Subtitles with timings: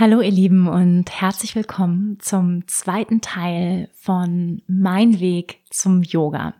[0.00, 6.54] Hallo ihr Lieben und herzlich willkommen zum zweiten Teil von Mein Weg zum Yoga.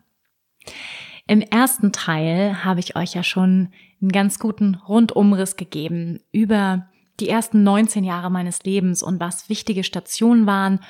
[1.28, 3.68] Im ersten Teil habe ich euch ja schon
[4.02, 6.88] einen ganz guten Rundumriss gegeben über
[7.20, 10.80] die ersten 19 Jahre meines Lebens und was wichtige Stationen waren,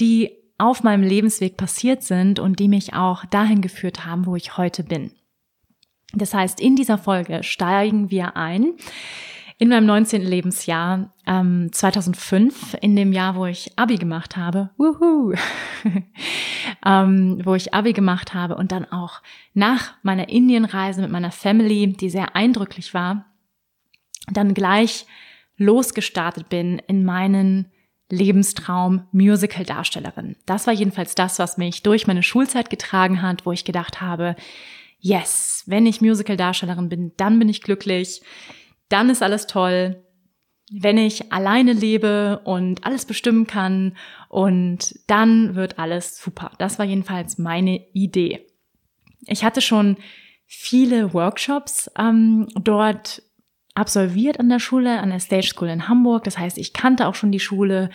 [0.00, 4.56] die auf meinem Lebensweg passiert sind und die mich auch dahin geführt haben, wo ich
[4.56, 5.12] heute bin.
[6.14, 8.72] Das heißt, in dieser Folge steigen wir ein
[9.58, 10.22] in meinem 19.
[10.22, 14.70] Lebensjahr, ähm, 2005, in dem Jahr, wo ich Abi gemacht habe,
[16.84, 21.92] ähm, wo ich Abi gemacht habe und dann auch nach meiner Indienreise mit meiner Family,
[21.92, 23.26] die sehr eindrücklich war,
[24.32, 25.06] dann gleich
[25.56, 27.70] losgestartet bin in meinen
[28.10, 30.36] Lebenstraum Musical-Darstellerin.
[30.46, 34.36] Das war jedenfalls das, was mich durch meine Schulzeit getragen hat, wo ich gedacht habe,
[34.98, 38.22] yes, wenn ich Musical-Darstellerin bin, dann bin ich glücklich
[38.94, 40.04] dann ist alles toll.
[40.70, 43.96] Wenn ich alleine lebe und alles bestimmen kann
[44.28, 46.52] und dann wird alles super.
[46.58, 48.46] Das war jedenfalls meine Idee.
[49.26, 49.96] Ich hatte schon
[50.46, 53.20] viele Workshops ähm, dort
[53.74, 56.22] absolviert an der Schule, an der Stage School in Hamburg.
[56.22, 57.90] Das heißt, ich kannte auch schon die Schule.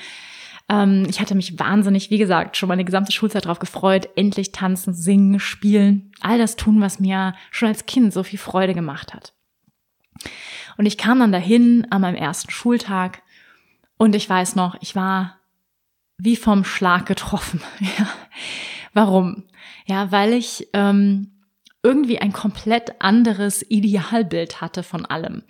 [0.69, 4.93] Ähm, ich hatte mich wahnsinnig, wie gesagt, schon meine gesamte Schulzeit darauf gefreut, endlich tanzen,
[4.93, 9.33] singen, spielen, all das tun, was mir schon als Kind so viel Freude gemacht hat.
[10.77, 13.21] Und ich kam dann dahin an meinem ersten Schultag
[13.97, 15.39] und ich weiß noch, ich war
[16.17, 17.61] wie vom Schlag getroffen.
[17.79, 18.07] Ja.
[18.93, 19.43] Warum?
[19.85, 21.31] Ja, weil ich ähm,
[21.83, 25.43] irgendwie ein komplett anderes Idealbild hatte von allem.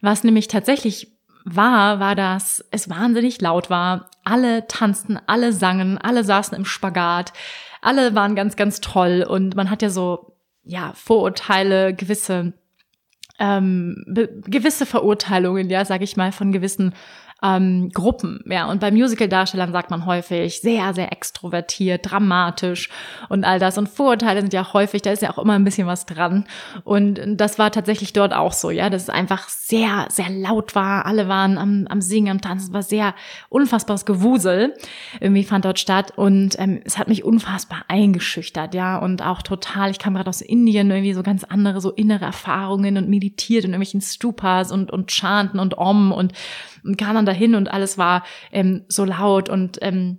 [0.00, 1.12] Was nämlich tatsächlich
[1.44, 4.10] war, war, dass es wahnsinnig laut war.
[4.24, 7.32] Alle tanzten, alle sangen, alle saßen im Spagat,
[7.80, 12.54] alle waren ganz, ganz toll und man hat ja so, ja, Vorurteile, gewisse
[13.38, 16.94] ähm, gewisse Verurteilungen, ja, sage ich mal, von gewissen
[17.42, 18.42] ähm, Gruppen.
[18.46, 22.88] Ja, und bei Musical-Darstellern sagt man häufig sehr, sehr extrovertiert, dramatisch
[23.28, 23.76] und all das.
[23.76, 26.46] Und Vorurteile sind ja häufig, da ist ja auch immer ein bisschen was dran.
[26.84, 31.06] Und das war tatsächlich dort auch so, ja, dass es einfach sehr, sehr laut war.
[31.06, 32.68] Alle waren am, am Singen, am Tanzen.
[32.68, 33.14] Es war sehr
[33.50, 34.74] unfassbares Gewusel.
[35.20, 36.12] Irgendwie fand dort statt.
[36.16, 38.98] Und ähm, es hat mich unfassbar eingeschüchtert, ja.
[38.98, 42.96] Und auch total, ich kam gerade aus Indien, irgendwie so ganz andere, so innere Erfahrungen
[42.96, 46.32] und meditiert in irgendwelchen Stupas und, und Chanten und Om und
[46.84, 50.18] und kam dann dahin und alles war ähm, so laut und ähm,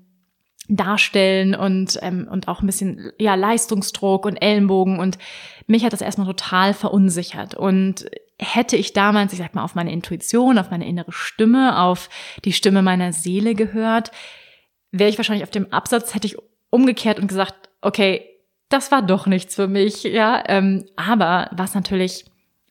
[0.67, 5.17] darstellen und ähm, und auch ein bisschen ja Leistungsdruck und Ellenbogen und
[5.67, 7.55] mich hat das erstmal total verunsichert.
[7.55, 8.05] Und
[8.39, 12.09] hätte ich damals, ich sag mal, auf meine Intuition, auf meine innere Stimme, auf
[12.43, 14.11] die Stimme meiner Seele gehört,
[14.91, 16.37] wäre ich wahrscheinlich auf dem Absatz hätte ich
[16.69, 18.25] umgekehrt und gesagt, okay,
[18.69, 22.25] das war doch nichts für mich, ja, ähm, aber was natürlich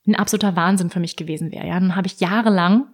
[0.06, 2.86] ein absoluter Wahnsinn für mich gewesen wäre, ja, dann habe ich jahrelang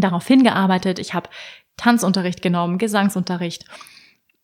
[0.00, 0.98] darauf hingearbeitet.
[0.98, 1.28] Ich habe
[1.76, 3.64] Tanzunterricht genommen, Gesangsunterricht,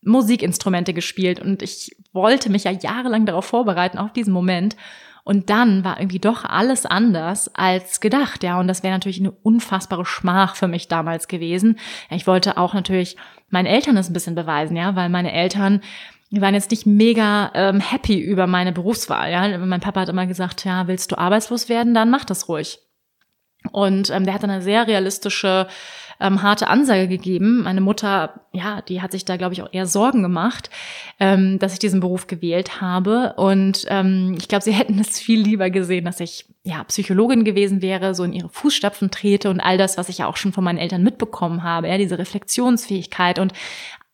[0.01, 4.75] Musikinstrumente gespielt und ich wollte mich ja jahrelang darauf vorbereiten, auf diesen Moment.
[5.23, 8.59] Und dann war irgendwie doch alles anders als gedacht, ja.
[8.59, 11.79] Und das wäre natürlich eine unfassbare Schmach für mich damals gewesen.
[12.11, 13.17] Ich wollte auch natürlich
[13.49, 15.81] meinen Eltern das ein bisschen beweisen, ja, weil meine Eltern
[16.31, 19.31] die waren jetzt nicht mega ähm, happy über meine Berufswahl.
[19.31, 19.57] Ja?
[19.57, 22.79] Mein Papa hat immer gesagt, ja, willst du arbeitslos werden, dann mach das ruhig.
[23.71, 25.67] Und ähm, der hat eine sehr realistische,
[26.19, 27.63] ähm, harte Ansage gegeben.
[27.63, 30.69] Meine Mutter, ja, die hat sich da, glaube ich, auch eher Sorgen gemacht,
[31.19, 33.33] ähm, dass ich diesen Beruf gewählt habe.
[33.37, 37.81] Und ähm, ich glaube, sie hätten es viel lieber gesehen, dass ich ja Psychologin gewesen
[37.81, 40.63] wäre, so in ihre Fußstapfen trete und all das, was ich ja auch schon von
[40.63, 43.53] meinen Eltern mitbekommen habe, ja, diese Reflexionsfähigkeit und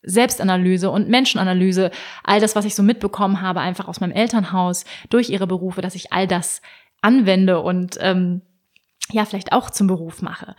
[0.03, 1.91] Selbstanalyse und Menschenanalyse,
[2.23, 5.95] all das, was ich so mitbekommen habe, einfach aus meinem Elternhaus durch ihre Berufe, dass
[5.95, 6.61] ich all das
[7.01, 8.41] anwende und ähm,
[9.09, 10.55] ja vielleicht auch zum Beruf mache.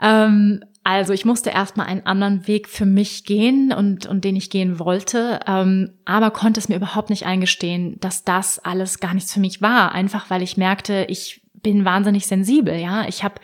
[0.00, 4.50] Ähm, also ich musste erstmal einen anderen Weg für mich gehen und, und den ich
[4.50, 9.32] gehen wollte, ähm, aber konnte es mir überhaupt nicht eingestehen, dass das alles gar nichts
[9.32, 9.92] für mich war.
[9.92, 13.06] Einfach weil ich merkte, ich bin wahnsinnig sensibel, ja.
[13.06, 13.36] Ich habe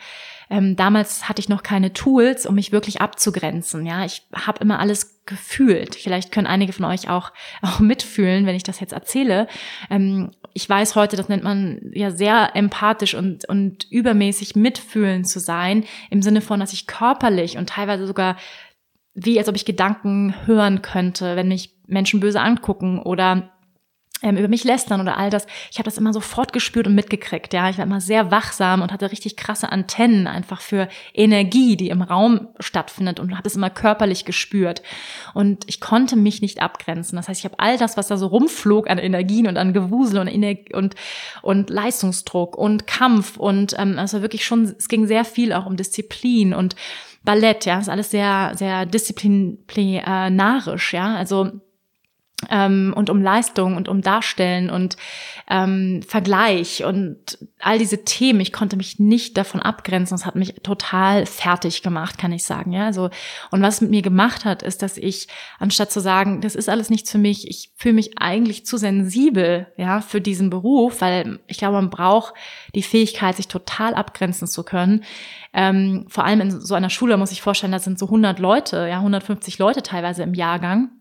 [0.49, 3.85] ähm, damals hatte ich noch keine Tools, um mich wirklich abzugrenzen.
[3.85, 5.95] Ja, ich habe immer alles gefühlt.
[5.95, 7.31] Vielleicht können einige von euch auch,
[7.61, 9.47] auch mitfühlen, wenn ich das jetzt erzähle.
[9.89, 15.39] Ähm, ich weiß heute, das nennt man ja sehr empathisch und, und übermäßig mitfühlend zu
[15.39, 18.35] sein, im Sinne von, dass ich körperlich und teilweise sogar
[19.13, 23.51] wie als ob ich Gedanken hören könnte, wenn mich Menschen böse angucken oder
[24.21, 25.47] über mich lästern oder all das.
[25.71, 27.53] Ich habe das immer sofort gespürt und mitgekriegt.
[27.53, 31.89] Ja, ich war immer sehr wachsam und hatte richtig krasse Antennen einfach für Energie, die
[31.89, 34.81] im Raum stattfindet und habe es immer körperlich gespürt.
[35.33, 37.15] Und ich konnte mich nicht abgrenzen.
[37.15, 40.19] Das heißt, ich habe all das, was da so rumflog an Energien und an Gewusel
[40.19, 40.29] und
[40.73, 40.95] und
[41.41, 44.63] und Leistungsdruck und Kampf und ähm, also wirklich schon.
[44.63, 46.75] Es ging sehr viel auch um Disziplin und
[47.23, 47.65] Ballett.
[47.65, 50.93] Ja, das ist alles sehr sehr disziplinarisch.
[50.93, 51.61] Ja, also
[52.49, 54.95] ähm, und um Leistung und um Darstellen und
[55.49, 58.39] ähm, Vergleich und all diese Themen.
[58.39, 60.15] Ich konnte mich nicht davon abgrenzen.
[60.15, 62.71] Es hat mich total fertig gemacht, kann ich sagen.
[62.71, 63.09] Ja, also
[63.51, 65.27] und was es mit mir gemacht hat, ist, dass ich
[65.59, 69.67] anstatt zu sagen, das ist alles nichts für mich, ich fühle mich eigentlich zu sensibel,
[69.75, 72.33] ja, für diesen Beruf, weil ich glaube, man braucht
[72.73, 75.03] die Fähigkeit, sich total abgrenzen zu können.
[75.51, 78.87] Ähm, vor allem in so einer Schule muss ich vorstellen, da sind so 100 Leute,
[78.87, 80.91] ja, 150 Leute teilweise im Jahrgang.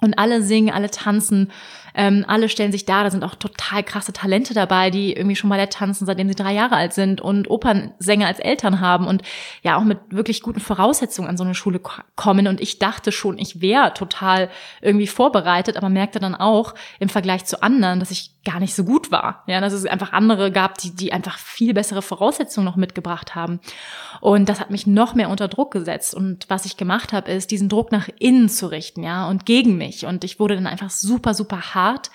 [0.00, 1.52] Und alle singen, alle tanzen,
[1.94, 3.02] ähm, alle stellen sich da.
[3.02, 6.52] Da sind auch total krasse Talente dabei, die irgendwie schon Ballett tanzen, seitdem sie drei
[6.52, 9.22] Jahre alt sind und Opernsänger als Eltern haben und
[9.62, 11.80] ja auch mit wirklich guten Voraussetzungen an so eine Schule
[12.16, 12.46] kommen.
[12.46, 14.50] Und ich dachte schon, ich wäre total
[14.80, 18.84] irgendwie vorbereitet, aber merkte dann auch im Vergleich zu anderen, dass ich gar nicht so
[18.84, 19.44] gut war.
[19.46, 23.60] Ja, dass es einfach andere gab, die, die einfach viel bessere Voraussetzungen noch mitgebracht haben.
[24.20, 26.14] Und das hat mich noch mehr unter Druck gesetzt.
[26.14, 29.76] Und was ich gemacht habe, ist, diesen Druck nach innen zu richten, ja, und gegen
[29.76, 29.89] mich.
[30.06, 32.10] Und ich wurde dann einfach super, super hart.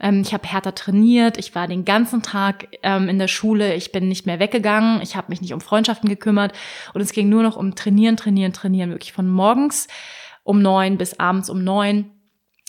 [0.00, 1.38] Ähm, ich habe härter trainiert.
[1.38, 3.74] Ich war den ganzen Tag ähm, in der Schule.
[3.74, 5.00] Ich bin nicht mehr weggegangen.
[5.02, 6.52] Ich habe mich nicht um Freundschaften gekümmert.
[6.92, 8.90] Und es ging nur noch um Trainieren, Trainieren, Trainieren.
[8.90, 9.88] Wirklich von morgens
[10.42, 12.10] um neun bis abends um neun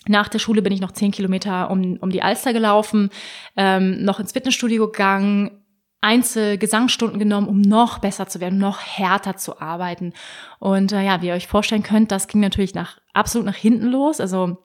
[0.07, 3.09] nach der Schule bin ich noch zehn Kilometer um, um die Alster gelaufen,
[3.57, 5.64] ähm, noch ins Fitnessstudio gegangen,
[6.01, 10.13] Einzelgesangsstunden genommen, um noch besser zu werden, noch härter zu arbeiten.
[10.59, 13.87] Und äh, ja, wie ihr euch vorstellen könnt, das ging natürlich nach absolut nach hinten
[13.87, 14.19] los.
[14.19, 14.57] Also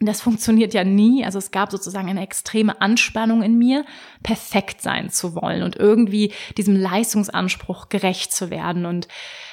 [0.00, 1.24] das funktioniert ja nie.
[1.24, 3.84] Also es gab sozusagen eine extreme Anspannung in mir,
[4.22, 8.86] perfekt sein zu wollen und irgendwie diesem Leistungsanspruch gerecht zu werden.
[8.86, 9.08] Und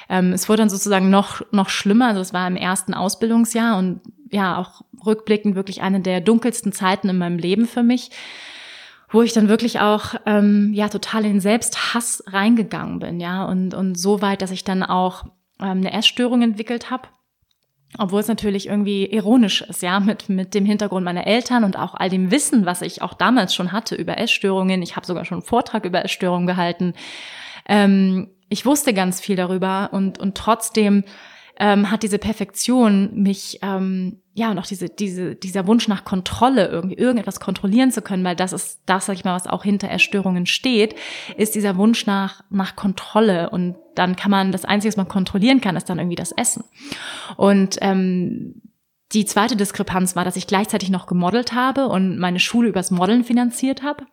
[0.09, 2.07] ähm, es wurde dann sozusagen noch, noch schlimmer.
[2.07, 4.01] Also es war im ersten Ausbildungsjahr und
[4.31, 8.11] ja, auch rückblickend wirklich eine der dunkelsten Zeiten in meinem Leben für mich,
[9.09, 13.97] wo ich dann wirklich auch ähm, ja total in Selbsthass reingegangen bin, ja, und, und
[13.97, 15.25] so weit, dass ich dann auch
[15.59, 17.07] ähm, eine Essstörung entwickelt habe.
[17.97, 21.93] Obwohl es natürlich irgendwie ironisch ist, ja, mit, mit dem Hintergrund meiner Eltern und auch
[21.93, 24.81] all dem Wissen, was ich auch damals schon hatte über Essstörungen.
[24.81, 26.93] Ich habe sogar schon einen Vortrag über Essstörungen gehalten.
[27.65, 31.05] Ähm, ich wusste ganz viel darüber und, und trotzdem
[31.59, 36.67] ähm, hat diese Perfektion mich, ähm, ja, und auch diese, diese, dieser Wunsch nach Kontrolle,
[36.67, 39.87] irgendwie irgendetwas kontrollieren zu können, weil das ist das, sag ich mal, was auch hinter
[39.87, 40.95] Erstörungen steht,
[41.37, 43.49] ist dieser Wunsch nach, nach Kontrolle.
[43.49, 46.63] Und dann kann man, das Einzige, was man kontrollieren kann, ist dann irgendwie das Essen.
[47.35, 48.61] Und ähm,
[49.13, 53.23] die zweite Diskrepanz war, dass ich gleichzeitig noch gemodelt habe und meine Schule übers Modeln
[53.23, 54.05] finanziert habe.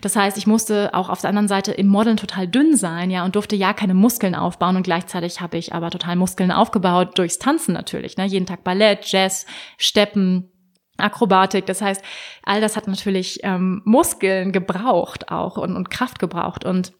[0.00, 3.24] Das heißt, ich musste auch auf der anderen Seite im Modeln total dünn sein, ja,
[3.24, 7.38] und durfte ja keine Muskeln aufbauen und gleichzeitig habe ich aber total Muskeln aufgebaut durchs
[7.38, 8.26] Tanzen natürlich, ne?
[8.26, 9.46] Jeden Tag Ballett, Jazz,
[9.78, 10.50] Steppen,
[10.96, 11.66] Akrobatik.
[11.66, 12.02] Das heißt,
[12.42, 16.92] all das hat natürlich ähm, Muskeln gebraucht auch und, und Kraft gebraucht und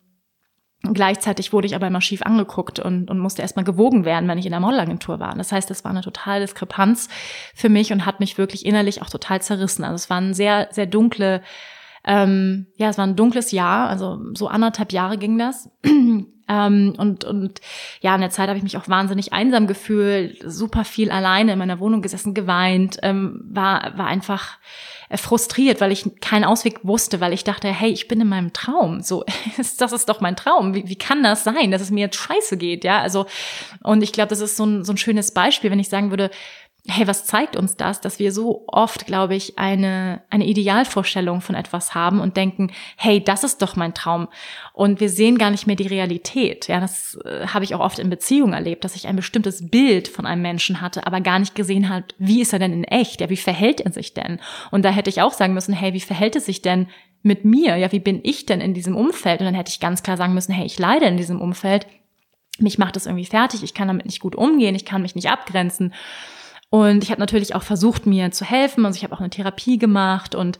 [0.84, 4.46] Gleichzeitig wurde ich aber immer schief angeguckt und, und musste erstmal gewogen werden, wenn ich
[4.46, 5.34] in der Modelagentur war.
[5.36, 7.08] Das heißt, das war eine totale Diskrepanz
[7.54, 9.84] für mich und hat mich wirklich innerlich auch total zerrissen.
[9.84, 11.42] Also es war ein sehr, sehr dunkle,
[12.04, 15.70] ähm, ja, es war ein dunkles Jahr, also so anderthalb Jahre ging das.
[16.48, 17.60] Ähm, und, und
[18.00, 21.58] ja, in der Zeit habe ich mich auch wahnsinnig einsam gefühlt, super viel alleine in
[21.58, 24.58] meiner Wohnung gesessen, geweint, ähm, war, war einfach
[25.12, 28.52] äh, frustriert, weil ich keinen Ausweg wusste, weil ich dachte, hey, ich bin in meinem
[28.52, 29.02] Traum.
[29.02, 29.24] So,
[29.78, 30.74] das ist doch mein Traum.
[30.74, 32.82] Wie, wie kann das sein, dass es mir jetzt scheiße geht?
[32.82, 33.26] Ja, also,
[33.82, 36.30] und ich glaube, das ist so ein, so ein schönes Beispiel, wenn ich sagen würde,
[36.88, 41.54] hey, was zeigt uns das, dass wir so oft, glaube ich, eine, eine Idealvorstellung von
[41.54, 44.26] etwas haben und denken, hey, das ist doch mein Traum.
[44.72, 46.66] Und wir sehen gar nicht mehr die Realität.
[46.66, 50.08] Ja, das äh, habe ich auch oft in Beziehungen erlebt, dass ich ein bestimmtes Bild
[50.08, 53.20] von einem Menschen hatte, aber gar nicht gesehen hat, wie ist er denn in echt?
[53.20, 54.40] Ja, wie verhält er sich denn?
[54.72, 56.88] Und da hätte ich auch sagen müssen, hey, wie verhält es sich denn
[57.22, 57.76] mit mir?
[57.76, 59.38] Ja, wie bin ich denn in diesem Umfeld?
[59.38, 61.86] Und dann hätte ich ganz klar sagen müssen, hey, ich leide in diesem Umfeld.
[62.58, 63.62] Mich macht das irgendwie fertig.
[63.62, 64.74] Ich kann damit nicht gut umgehen.
[64.74, 65.94] Ich kann mich nicht abgrenzen.
[66.72, 68.86] Und ich habe natürlich auch versucht, mir zu helfen.
[68.86, 70.58] Also ich habe auch eine Therapie gemacht und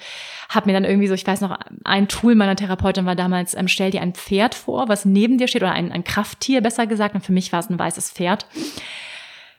[0.51, 3.67] habe mir dann irgendwie so, ich weiß noch, ein Tool meiner Therapeutin war damals, ähm,
[3.67, 7.15] stell dir ein Pferd vor, was neben dir steht, oder ein, ein Krafttier besser gesagt.
[7.15, 8.45] Und für mich war es ein weißes Pferd.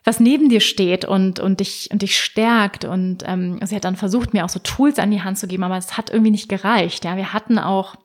[0.03, 2.85] was neben dir steht und, und dich, und dich stärkt.
[2.85, 5.63] Und ähm, sie hat dann versucht, mir auch so Tools an die Hand zu geben,
[5.63, 7.03] aber es hat irgendwie nicht gereicht.
[7.03, 7.95] Ja, wir hatten auch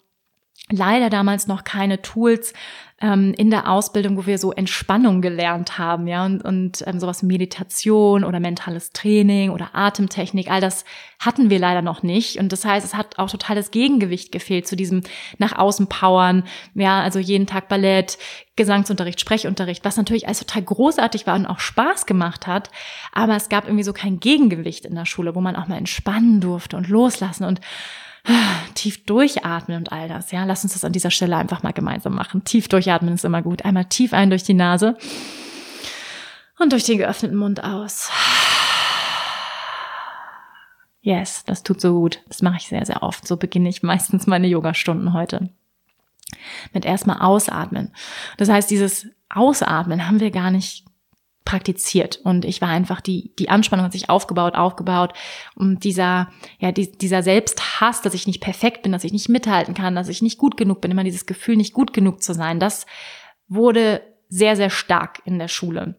[0.71, 2.53] leider damals noch keine Tools
[3.01, 7.23] ähm, in der Ausbildung, wo wir so Entspannung gelernt haben, ja, und, und ähm, sowas
[7.23, 10.85] Meditation oder mentales Training oder Atemtechnik, all das
[11.21, 12.39] hatten wir leider noch nicht.
[12.39, 15.03] Und das heißt, es hat auch total das Gegengewicht gefehlt zu diesem
[15.39, 16.43] nach außen powern,
[16.75, 18.19] ja, also jeden Tag Ballett,
[18.57, 22.71] Gesangsunterricht, Sprechunterricht, was natürlich alles total großartig war und auch Spaß gemacht hat.
[23.13, 26.41] Aber es gab irgendwie so kein Gegengewicht in der Schule, wo man auch mal entspannen
[26.41, 27.61] durfte und loslassen und
[28.75, 30.31] tief durchatmen und all das.
[30.31, 32.45] Ja, lass uns das an dieser Stelle einfach mal gemeinsam machen.
[32.45, 33.65] Tief durchatmen ist immer gut.
[33.65, 34.97] Einmal tief ein durch die Nase
[36.59, 38.11] und durch den geöffneten Mund aus.
[41.01, 42.21] Yes, das tut so gut.
[42.29, 43.27] Das mache ich sehr, sehr oft.
[43.27, 45.49] So beginne ich meistens meine Yoga-Stunden heute.
[46.73, 47.93] Mit erstmal ausatmen.
[48.37, 50.85] Das heißt, dieses Ausatmen haben wir gar nicht
[51.49, 52.21] praktiziert.
[52.23, 55.15] Und ich war einfach die die Anspannung hat sich aufgebaut aufgebaut.
[55.55, 56.29] Und dieser
[56.59, 60.11] ja die, dieser Selbsthass dass ich nicht perfekt bin dass ich nicht mithalten kann dass
[60.11, 62.85] ich nicht gut genug bin immer dieses Gefühl nicht gut genug zu sein das
[63.49, 65.97] wurde sehr sehr stark in der Schule.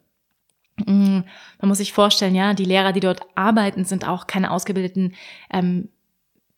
[0.85, 1.21] Mm,
[1.59, 5.15] man muss sich vorstellen ja die Lehrer die dort arbeiten sind auch keine ausgebildeten
[5.51, 5.89] ähm,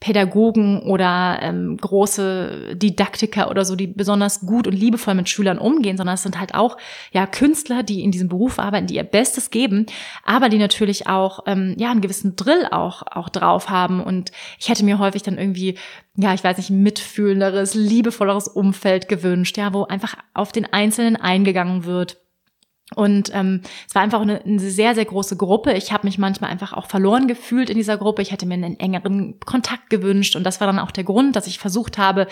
[0.02, 5.96] Pädagogen oder ähm, große Didaktiker oder so, die besonders gut und liebevoll mit Schülern umgehen,
[5.96, 6.78] sondern es sind halt auch
[7.12, 9.86] ja Künstler, die in diesem Beruf arbeiten, die ihr Bestes geben,
[10.26, 14.04] aber die natürlich auch ähm, ja einen gewissen Drill auch auch drauf haben.
[14.04, 15.78] Und ich hätte mir häufig dann irgendwie
[16.18, 21.86] ja, ich weiß nicht, mitfühlenderes, liebevolleres Umfeld gewünscht, ja, wo einfach auf den Einzelnen eingegangen
[21.86, 22.18] wird
[22.94, 25.72] und ähm, es war einfach eine, eine sehr, sehr große Gruppe.
[25.74, 28.22] Ich habe mich manchmal einfach auch verloren gefühlt in dieser Gruppe.
[28.22, 30.36] Ich hätte mir einen engeren Kontakt gewünscht.
[30.36, 32.28] Und das war dann auch der Grund, dass ich versucht habe,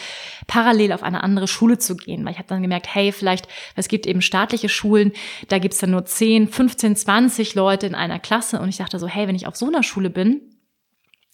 [0.47, 2.25] parallel auf eine andere Schule zu gehen.
[2.25, 3.47] Weil ich habe dann gemerkt, hey, vielleicht,
[3.77, 5.13] es gibt eben staatliche Schulen,
[5.47, 8.59] da gibt's dann nur 10, 15, 20 Leute in einer Klasse.
[8.59, 10.41] Und ich dachte so, hey, wenn ich auf so einer Schule bin,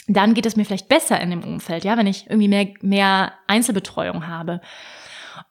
[0.08, 3.34] dann geht es mir vielleicht besser in dem Umfeld, ja, wenn ich irgendwie mehr, mehr
[3.48, 4.62] Einzelbetreuung habe.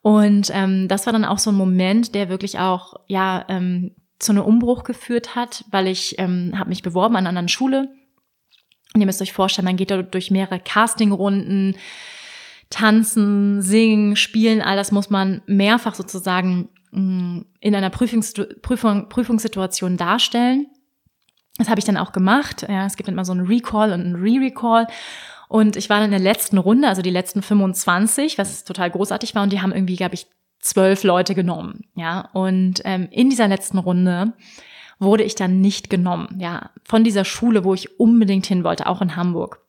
[0.02, 4.32] Und ähm, das war dann auch so ein Moment, der wirklich auch ja ähm, zu
[4.32, 7.88] einem Umbruch geführt hat, weil ich ähm, habe mich beworben an einer anderen Schule.
[8.94, 11.76] Und ihr müsst euch vorstellen, man geht da durch mehrere Castingrunden,
[12.70, 19.96] tanzen, singen, spielen, all das muss man mehrfach sozusagen mm, in einer Prüfungs Prüfung, Prüfungssituation
[19.96, 20.66] darstellen.
[21.58, 22.66] Das habe ich dann auch gemacht.
[22.68, 24.86] Ja, es gibt immer so einen Recall und einen Re-Recall.
[25.54, 29.36] Und ich war dann in der letzten Runde, also die letzten 25, was total großartig
[29.36, 29.44] war.
[29.44, 30.26] Und die haben irgendwie, glaube ich,
[30.58, 31.84] zwölf Leute genommen.
[31.94, 34.32] Ja, und ähm, in dieser letzten Runde
[34.98, 36.40] wurde ich dann nicht genommen.
[36.40, 39.60] Ja, von dieser Schule, wo ich unbedingt hin wollte, auch in Hamburg.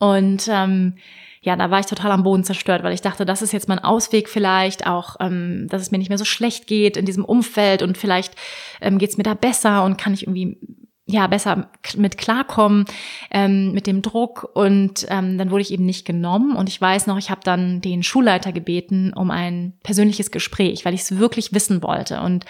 [0.00, 0.96] Und ähm,
[1.40, 3.78] ja, da war ich total am Boden zerstört, weil ich dachte, das ist jetzt mein
[3.78, 7.84] Ausweg vielleicht, auch, ähm, dass es mir nicht mehr so schlecht geht in diesem Umfeld
[7.84, 8.34] und vielleicht
[8.80, 10.58] ähm, geht es mir da besser und kann ich irgendwie
[11.06, 12.86] ja besser mit klarkommen
[13.30, 14.50] ähm, mit dem Druck.
[14.54, 16.56] Und ähm, dann wurde ich eben nicht genommen.
[16.56, 20.94] Und ich weiß noch ich habe dann den Schulleiter gebeten um ein persönliches Gespräch weil
[20.94, 22.20] ich es wirklich wissen wollte.
[22.20, 22.44] Und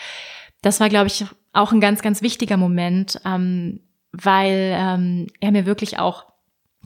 [0.62, 3.80] das war glaube ich auch ein ganz ganz wichtiger Moment ähm,
[4.12, 6.26] weil ähm, er mir wirklich auch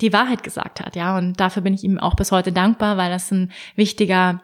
[0.00, 1.18] die Wahrheit gesagt hat ja.
[1.18, 4.42] Und dafür bin ich ihm auch bis heute dankbar weil das ein wichtiger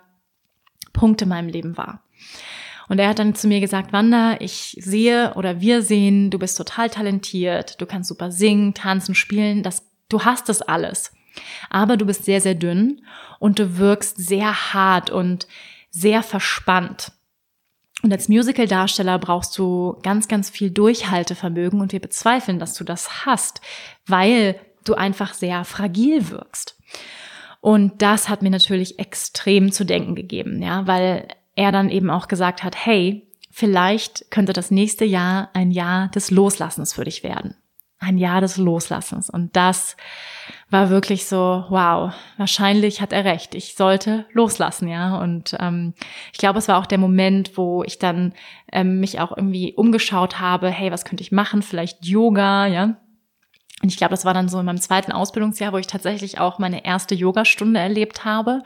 [0.92, 2.02] Punkt in meinem Leben war
[2.88, 6.58] und er hat dann zu mir gesagt, Wanda, ich sehe oder wir sehen, du bist
[6.58, 11.12] total talentiert, du kannst super singen, tanzen, spielen, das, du hast das alles.
[11.70, 13.02] Aber du bist sehr, sehr dünn
[13.38, 15.46] und du wirkst sehr hart und
[15.90, 17.12] sehr verspannt.
[18.02, 23.24] Und als Musical-Darsteller brauchst du ganz, ganz viel Durchhaltevermögen und wir bezweifeln, dass du das
[23.24, 23.62] hast,
[24.06, 26.78] weil du einfach sehr fragil wirkst.
[27.62, 32.28] Und das hat mir natürlich extrem zu denken gegeben, ja, weil er dann eben auch
[32.28, 37.56] gesagt hat, hey, vielleicht könnte das nächste Jahr ein Jahr des Loslassens für dich werden.
[38.00, 39.30] Ein Jahr des Loslassens.
[39.30, 39.96] Und das
[40.68, 43.54] war wirklich so, wow, wahrscheinlich hat er recht.
[43.54, 45.18] Ich sollte loslassen, ja.
[45.18, 45.94] Und ähm,
[46.32, 48.34] ich glaube, es war auch der Moment, wo ich dann
[48.72, 51.62] ähm, mich auch irgendwie umgeschaut habe, hey, was könnte ich machen?
[51.62, 52.96] Vielleicht Yoga, ja.
[53.82, 56.58] Und ich glaube, das war dann so in meinem zweiten Ausbildungsjahr, wo ich tatsächlich auch
[56.58, 58.62] meine erste Yogastunde erlebt habe.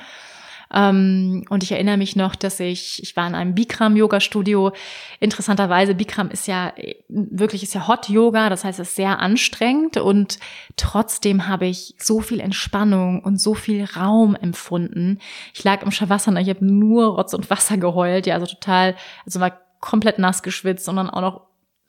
[0.72, 4.72] Ähm, und ich erinnere mich noch, dass ich, ich war in einem Bikram-Yoga-Studio.
[5.20, 6.72] Interessanterweise, Bikram ist ja
[7.08, 10.38] wirklich, ist ja Hot Yoga, das heißt, es ist sehr anstrengend und
[10.76, 15.18] trotzdem habe ich so viel Entspannung und so viel Raum empfunden.
[15.54, 18.94] Ich lag im Shavasana, ich habe nur Rotz und Wasser geheult, ja, also total,
[19.24, 21.40] also war komplett nass geschwitzt, sondern auch noch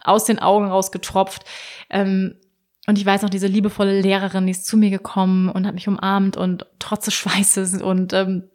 [0.01, 1.43] aus den Augen rausgetropft.
[1.89, 2.35] Ähm,
[2.87, 5.87] und ich weiß noch, diese liebevolle Lehrerin, die ist zu mir gekommen und hat mich
[5.87, 8.49] umarmt und trotz des Schweißes und ähm,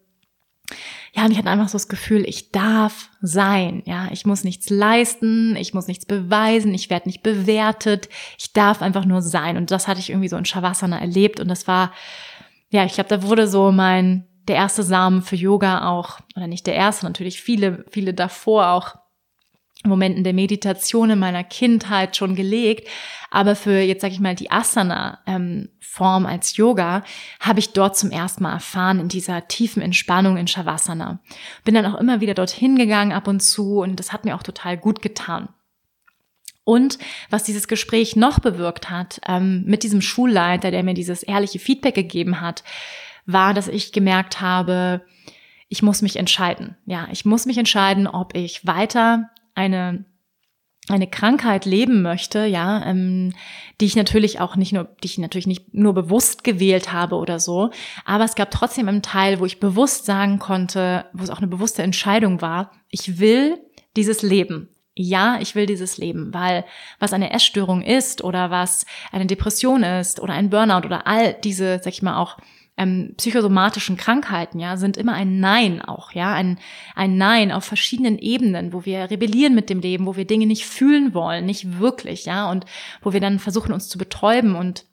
[1.12, 4.70] ja, und ich hatte einfach so das Gefühl, ich darf sein, ja, ich muss nichts
[4.70, 9.56] leisten, ich muss nichts beweisen, ich werde nicht bewertet, ich darf einfach nur sein.
[9.56, 11.38] Und das hatte ich irgendwie so in Shavasana erlebt.
[11.38, 11.92] Und das war,
[12.70, 16.66] ja, ich glaube, da wurde so mein, der erste Samen für Yoga auch, oder nicht
[16.66, 18.96] der erste, natürlich viele, viele davor auch
[19.86, 22.88] Momenten der Meditation in meiner Kindheit schon gelegt,
[23.30, 27.02] aber für jetzt sage ich mal die Asana-Form ähm, als Yoga
[27.40, 31.20] habe ich dort zum ersten Mal erfahren in dieser tiefen Entspannung in Shavasana.
[31.64, 34.42] Bin dann auch immer wieder dorthin gegangen ab und zu und das hat mir auch
[34.42, 35.48] total gut getan.
[36.64, 36.98] Und
[37.28, 41.94] was dieses Gespräch noch bewirkt hat ähm, mit diesem Schulleiter, der mir dieses ehrliche Feedback
[41.94, 42.64] gegeben hat,
[43.26, 45.04] war, dass ich gemerkt habe,
[45.68, 46.76] ich muss mich entscheiden.
[46.86, 50.04] Ja, ich muss mich entscheiden, ob ich weiter eine
[50.88, 53.32] eine Krankheit leben möchte, ja, ähm,
[53.80, 57.40] die ich natürlich auch nicht nur, die ich natürlich nicht nur bewusst gewählt habe oder
[57.40, 57.70] so,
[58.04, 61.46] aber es gab trotzdem einen Teil, wo ich bewusst sagen konnte, wo es auch eine
[61.46, 63.58] bewusste Entscheidung war, ich will
[63.96, 64.68] dieses Leben.
[64.96, 66.64] Ja, ich will dieses Leben, weil
[67.00, 71.80] was eine Essstörung ist oder was eine Depression ist oder ein Burnout oder all diese,
[71.82, 72.36] sag ich mal auch
[72.76, 76.58] ähm, psychosomatischen Krankheiten, ja, sind immer ein Nein auch, ja, ein,
[76.94, 80.66] ein Nein auf verschiedenen Ebenen, wo wir rebellieren mit dem Leben, wo wir Dinge nicht
[80.66, 82.64] fühlen wollen, nicht wirklich, ja, und
[83.02, 84.86] wo wir dann versuchen, uns zu betäuben und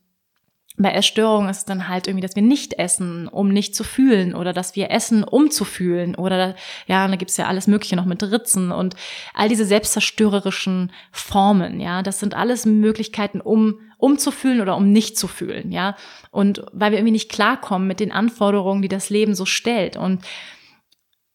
[0.81, 4.35] bei Essstörungen ist es dann halt irgendwie, dass wir nicht essen, um nicht zu fühlen
[4.35, 6.55] oder dass wir essen, um zu fühlen oder
[6.87, 8.95] ja, da gibt's ja alles Mögliche noch mit Ritzen und
[9.33, 14.91] all diese selbstzerstörerischen Formen, ja, das sind alles Möglichkeiten, um um zu fühlen oder um
[14.91, 15.95] nicht zu fühlen, ja,
[16.31, 19.95] und weil wir irgendwie nicht klarkommen mit den Anforderungen, die das Leben so stellt.
[19.95, 20.25] Und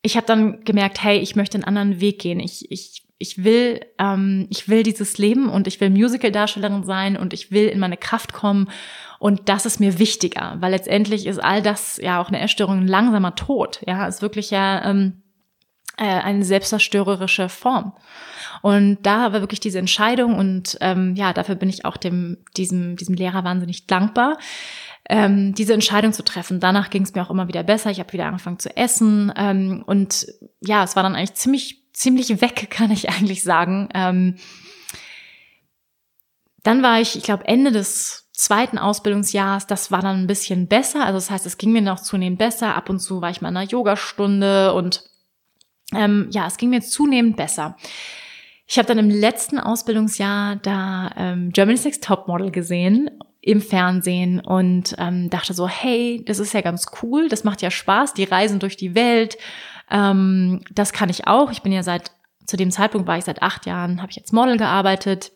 [0.02, 2.40] ich habe dann gemerkt, hey, ich möchte einen anderen Weg gehen.
[2.40, 7.32] Ich, ich ich will, ähm, ich will dieses Leben und ich will Musical-Darstellerin sein und
[7.32, 8.68] ich will in meine Kraft kommen
[9.18, 12.88] und das ist mir wichtiger, weil letztendlich ist all das ja auch eine Essstörung ein
[12.88, 13.80] langsamer Tod.
[13.86, 15.22] Ja, ist wirklich ja ähm,
[15.96, 17.94] äh, eine selbstzerstörerische Form.
[18.62, 22.96] Und da war wirklich diese Entscheidung und ähm, ja, dafür bin ich auch dem diesem
[22.96, 24.38] diesem Lehrer wahnsinnig dankbar.
[25.08, 26.58] Ähm, diese Entscheidung zu treffen.
[26.58, 27.90] Danach ging es mir auch immer wieder besser.
[27.90, 30.26] Ich habe wieder angefangen zu essen ähm, und
[30.60, 33.88] ja, es war dann eigentlich ziemlich ziemlich weg, kann ich eigentlich sagen.
[33.94, 34.36] Ähm,
[36.62, 41.04] dann war ich, ich glaube, Ende des zweiten Ausbildungsjahres, das war dann ein bisschen besser.
[41.04, 42.74] Also das heißt, es ging mir noch zunehmend besser.
[42.74, 45.04] Ab und zu war ich mal in einer Yogastunde und
[45.94, 47.76] ähm, ja, es ging mir zunehmend besser.
[48.66, 54.96] Ich habe dann im letzten Ausbildungsjahr da ähm, Germany's Next Topmodel gesehen im Fernsehen und
[54.98, 58.58] ähm, dachte so, hey, das ist ja ganz cool, das macht ja Spaß, die reisen
[58.58, 59.38] durch die Welt
[59.90, 61.50] ähm, das kann ich auch.
[61.50, 62.12] Ich bin ja seit,
[62.46, 65.32] zu dem Zeitpunkt war ich seit acht Jahren, habe ich als Model gearbeitet,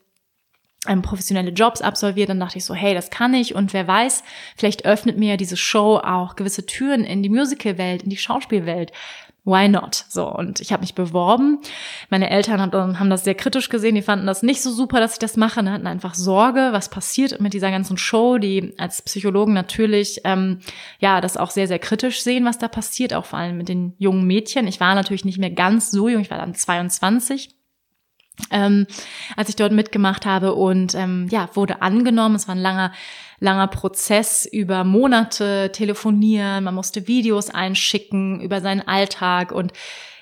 [0.88, 2.30] ähm, professionelle Jobs absolviert.
[2.30, 3.54] Dann dachte ich so, hey, das kann ich.
[3.54, 4.22] Und wer weiß,
[4.56, 8.92] vielleicht öffnet mir diese Show auch gewisse Türen in die Musicalwelt, in die Schauspielwelt
[9.50, 10.04] why not?
[10.08, 11.58] So, und ich habe mich beworben.
[12.08, 15.18] Meine Eltern haben das sehr kritisch gesehen, die fanden das nicht so super, dass ich
[15.18, 19.52] das mache, die hatten einfach Sorge, was passiert mit dieser ganzen Show, die als Psychologen
[19.52, 20.60] natürlich, ähm,
[21.00, 23.94] ja, das auch sehr, sehr kritisch sehen, was da passiert, auch vor allem mit den
[23.98, 24.66] jungen Mädchen.
[24.66, 27.59] Ich war natürlich nicht mehr ganz so jung, ich war dann 22.
[28.50, 28.86] Ähm,
[29.36, 32.36] als ich dort mitgemacht habe und ähm, ja, wurde angenommen.
[32.36, 32.92] Es war ein langer
[33.40, 39.72] langer Prozess über Monate telefonieren, man musste Videos einschicken über seinen Alltag und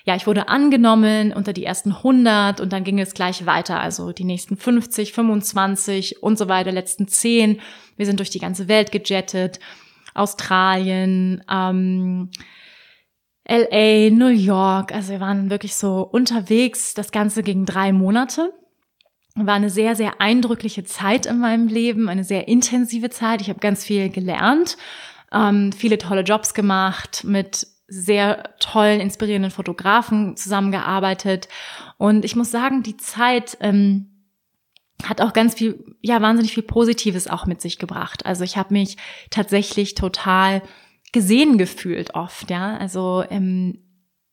[0.05, 4.11] ja, ich wurde angenommen unter die ersten 100 und dann ging es gleich weiter, also
[4.11, 7.59] die nächsten 50, 25 und so weiter, letzten 10.
[7.97, 9.59] Wir sind durch die ganze Welt gejettet,
[10.15, 12.31] Australien, ähm,
[13.49, 16.93] LA, New York, also wir waren wirklich so unterwegs.
[16.93, 18.53] Das Ganze ging drei Monate
[19.45, 23.41] war eine sehr, sehr eindrückliche Zeit in meinem Leben, eine sehr intensive Zeit.
[23.41, 24.77] Ich habe ganz viel gelernt,
[25.31, 31.47] ähm, viele tolle Jobs gemacht, mit sehr tollen, inspirierenden Fotografen zusammengearbeitet.
[31.97, 34.25] Und ich muss sagen, die Zeit ähm,
[35.03, 38.25] hat auch ganz viel, ja, wahnsinnig viel Positives auch mit sich gebracht.
[38.25, 38.97] Also ich habe mich
[39.29, 40.61] tatsächlich total
[41.11, 42.77] gesehen gefühlt oft, ja.
[42.77, 43.83] Also ähm,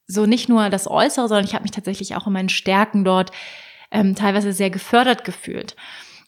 [0.07, 3.33] so nicht nur das Äußere, sondern ich habe mich tatsächlich auch in meinen Stärken dort
[3.91, 5.77] ähm, teilweise sehr gefördert gefühlt.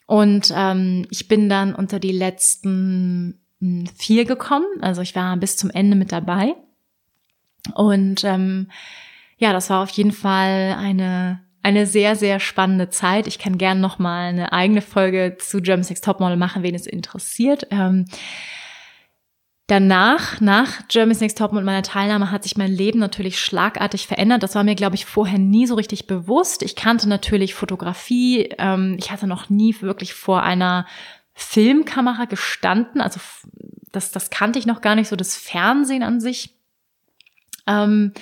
[0.07, 4.67] Und ähm, ich bin dann unter die letzten hm, vier gekommen.
[4.81, 6.55] Also ich war bis zum Ende mit dabei.
[7.75, 8.71] Und ähm,
[9.37, 13.27] ja, das war auf jeden Fall eine eine sehr, sehr spannende Zeit.
[13.27, 16.87] Ich kann gern noch mal eine eigene Folge zu German Sex Topmodel machen, wen es
[16.87, 17.67] interessiert.
[17.71, 18.07] Ähm,
[19.69, 24.43] Danach, nach Germany's Next Top und meiner Teilnahme, hat sich mein Leben natürlich schlagartig verändert.
[24.43, 26.63] Das war mir, glaube ich, vorher nie so richtig bewusst.
[26.63, 28.49] Ich kannte natürlich Fotografie.
[28.57, 30.87] Ähm, ich hatte noch nie wirklich vor einer
[31.35, 33.03] Filmkamera gestanden.
[33.03, 33.21] Also
[33.93, 36.55] das, das kannte ich noch gar nicht so, das Fernsehen an sich.
[37.67, 38.15] Ähm,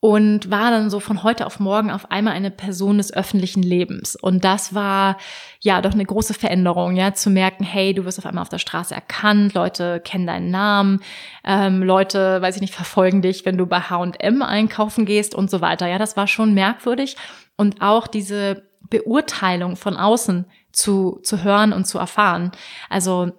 [0.00, 4.14] und war dann so von heute auf morgen auf einmal eine Person des öffentlichen Lebens.
[4.14, 5.16] Und das war
[5.60, 8.58] ja doch eine große Veränderung, ja, zu merken, hey, du wirst auf einmal auf der
[8.58, 11.00] Straße erkannt, Leute kennen deinen Namen,
[11.44, 15.60] ähm, Leute, weiß ich nicht, verfolgen dich, wenn du bei H&M einkaufen gehst und so
[15.60, 15.88] weiter.
[15.88, 17.16] Ja, das war schon merkwürdig.
[17.56, 22.52] Und auch diese Beurteilung von außen zu, zu hören und zu erfahren.
[22.88, 23.32] Also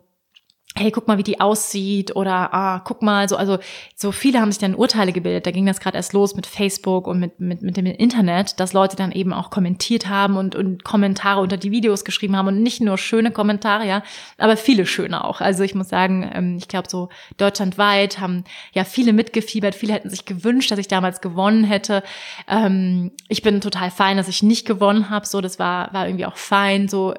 [0.76, 3.58] hey, guck mal, wie die aussieht oder ah, guck mal, so also
[3.96, 5.46] so viele haben sich dann Urteile gebildet.
[5.46, 8.74] Da ging das gerade erst los mit Facebook und mit mit mit dem Internet, dass
[8.74, 12.62] Leute dann eben auch kommentiert haben und und Kommentare unter die Videos geschrieben haben und
[12.62, 14.04] nicht nur schöne Kommentare, ja,
[14.38, 15.42] aber viele schöne auch.
[15.42, 20.10] Also ich muss sagen, ähm, ich glaube so deutschlandweit haben ja viele mitgefiebert, viele hätten
[20.10, 22.04] sich gewünscht, dass ich damals gewonnen hätte.
[22.48, 26.26] Ähm, ich bin total fein, dass ich nicht gewonnen habe, so das war war irgendwie
[26.26, 27.16] auch fein, so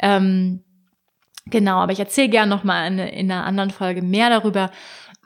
[0.00, 0.64] ähm,
[1.46, 4.70] Genau, aber ich erzähle gerne noch mal in, in einer anderen Folge mehr darüber.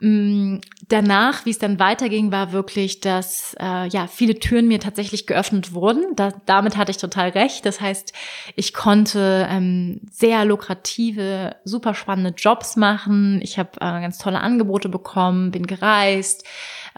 [0.01, 5.27] Mm, danach, wie es dann weiterging, war wirklich, dass äh, ja viele Türen mir tatsächlich
[5.27, 6.15] geöffnet wurden.
[6.15, 7.65] Da, damit hatte ich total recht.
[7.65, 8.13] Das heißt,
[8.55, 13.39] ich konnte ähm, sehr lukrative, super spannende Jobs machen.
[13.41, 16.45] Ich habe äh, ganz tolle Angebote bekommen, bin gereist,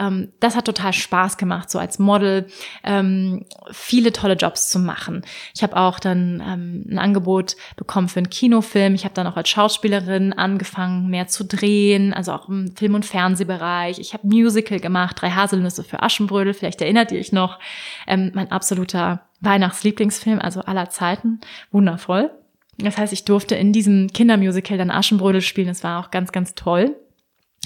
[0.02, 2.48] ähm, das hat total Spaß gemacht, so als Model
[2.84, 5.22] ähm, viele tolle Jobs zu machen.
[5.54, 8.96] Ich habe auch dann ähm, ein Angebot bekommen für einen Kinofilm.
[8.96, 13.06] Ich habe dann auch als Schauspielerin angefangen, mehr zu drehen, also auch im Film- und
[13.06, 14.00] Fernsehbereich.
[14.00, 17.60] Ich habe Musical gemacht, drei Haselnüsse für Aschenbrödel, vielleicht erinnert ihr euch noch.
[18.08, 21.42] Ähm, mein absoluter Weihnachtslieblingsfilm, also aller Zeiten.
[21.72, 22.32] Wundervoll.
[22.78, 25.68] Das heißt, ich durfte in diesem Kindermusical dann Aschenbrödel spielen.
[25.68, 26.96] Das war auch ganz, ganz toll.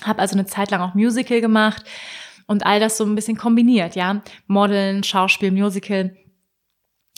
[0.03, 1.85] Habe also eine Zeit lang auch Musical gemacht
[2.47, 4.21] und all das so ein bisschen kombiniert, ja.
[4.47, 6.15] Modeln, Schauspiel, Musical.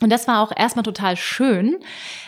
[0.01, 1.77] Und das war auch erstmal total schön,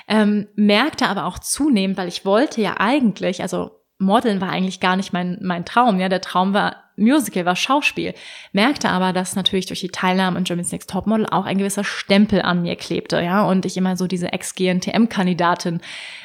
[0.07, 4.95] ähm, merkte aber auch zunehmend, weil ich wollte ja eigentlich, also Modeln war eigentlich gar
[4.95, 5.99] nicht mein, mein Traum.
[5.99, 8.13] Ja, der Traum war Musical, war Schauspiel.
[8.53, 12.41] Merkte aber, dass natürlich durch die Teilnahme an Germany's Next Topmodel auch ein gewisser Stempel
[12.41, 15.81] an mir klebte, ja, und ich immer so diese Ex-GNTM-Kandidatin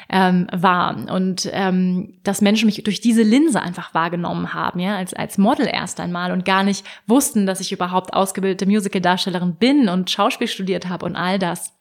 [0.09, 5.13] ähm, war und ähm, dass Menschen mich durch diese Linse einfach wahrgenommen haben, ja, als
[5.13, 10.11] als Model erst einmal und gar nicht wussten, dass ich überhaupt ausgebildete Musical-Darstellerin bin und
[10.11, 11.73] Schauspiel studiert habe und all das.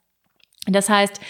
[0.67, 1.21] Das heißt,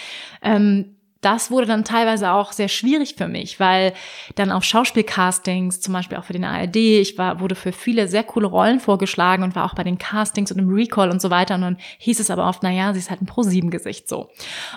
[0.42, 0.93] ähm,
[1.24, 3.94] das wurde dann teilweise auch sehr schwierig für mich, weil
[4.34, 8.22] dann auf Schauspielcastings, zum Beispiel auch für den ARD, ich war, wurde für viele sehr
[8.22, 11.54] coole Rollen vorgeschlagen und war auch bei den Castings und im Recall und so weiter.
[11.54, 14.30] Und dann hieß es aber oft, na ja, sie ist halt ein Pro-7-Gesicht so.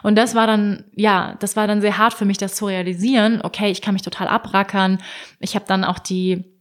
[0.03, 3.41] Und das war dann, ja, das war dann sehr hart für mich, das zu realisieren.
[3.43, 4.99] Okay, ich kann mich total abrackern.
[5.39, 6.56] Ich habe dann auch die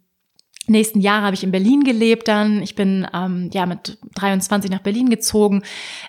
[0.67, 2.63] nächsten Jahre habe ich in Berlin gelebt dann.
[2.63, 5.63] Ich bin ähm, ja mit 23 nach Berlin gezogen,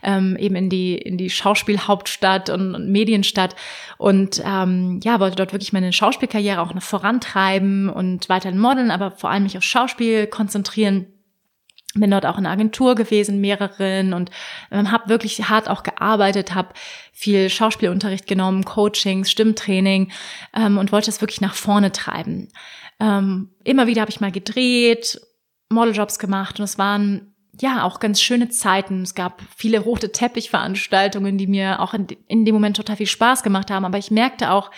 [0.04, 3.56] ähm, eben in die in die Schauspielhauptstadt und, und Medienstadt
[3.98, 9.12] und ähm, ja wollte dort wirklich meine Schauspielkarriere auch noch vorantreiben und weiterhin modeln, aber
[9.12, 11.08] vor allem mich auf Schauspiel konzentrieren
[12.00, 14.30] bin dort auch in der Agentur gewesen, mehreren und
[14.72, 16.70] ähm, habe wirklich hart auch gearbeitet, habe
[17.12, 20.12] viel Schauspielunterricht genommen, Coachings, Stimmtraining
[20.56, 22.50] ähm, und wollte das wirklich nach vorne treiben.
[23.00, 25.22] Ähm, immer wieder habe ich mal gedreht,
[25.70, 29.02] Modeljobs gemacht und es waren ja auch ganz schöne Zeiten.
[29.02, 33.44] Es gab viele rote Teppichveranstaltungen, die mir auch in, in dem Moment total viel Spaß
[33.44, 33.86] gemacht haben.
[33.86, 34.72] Aber ich merkte auch,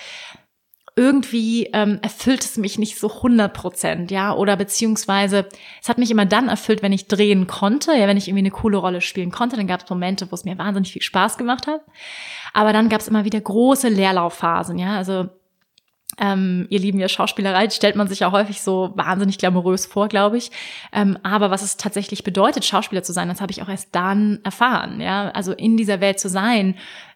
[0.99, 5.47] irgendwie ähm, erfüllt es mich nicht so 100 Prozent, ja, oder beziehungsweise
[5.81, 8.51] es hat mich immer dann erfüllt, wenn ich drehen konnte, ja, wenn ich irgendwie eine
[8.51, 11.67] coole Rolle spielen konnte, dann gab es Momente, wo es mir wahnsinnig viel Spaß gemacht
[11.67, 11.81] hat,
[12.53, 15.29] aber dann gab es immer wieder große Leerlaufphasen, ja, also
[16.19, 20.37] ähm, ihr lieben ja Schauspielerei, stellt man sich ja häufig so wahnsinnig glamourös vor, glaube
[20.37, 20.51] ich.
[20.91, 24.39] Ähm, aber was es tatsächlich bedeutet, Schauspieler zu sein, das habe ich auch erst dann
[24.43, 25.01] erfahren.
[25.01, 26.75] Ja, also in dieser Welt zu sein,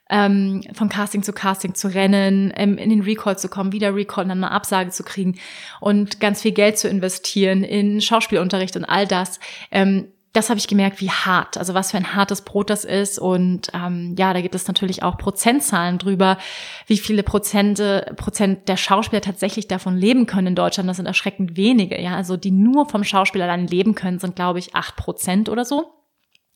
[0.10, 4.26] ähm, von Casting zu Casting zu rennen, ähm, in den Recall zu kommen, wieder Recall,
[4.26, 5.40] dann eine Absage zu kriegen
[5.80, 9.40] und ganz viel Geld zu investieren in Schauspielunterricht und all das.
[9.72, 13.20] Ähm, das habe ich gemerkt, wie hart, also was für ein hartes Brot das ist.
[13.20, 16.40] Und ähm, ja, da gibt es natürlich auch Prozentzahlen drüber,
[16.88, 20.90] wie viele Prozente, Prozent der Schauspieler tatsächlich davon leben können in Deutschland.
[20.90, 22.02] Das sind erschreckend wenige.
[22.02, 25.66] Ja, also die nur vom Schauspieler dann leben können, sind glaube ich acht Prozent oder
[25.66, 25.94] so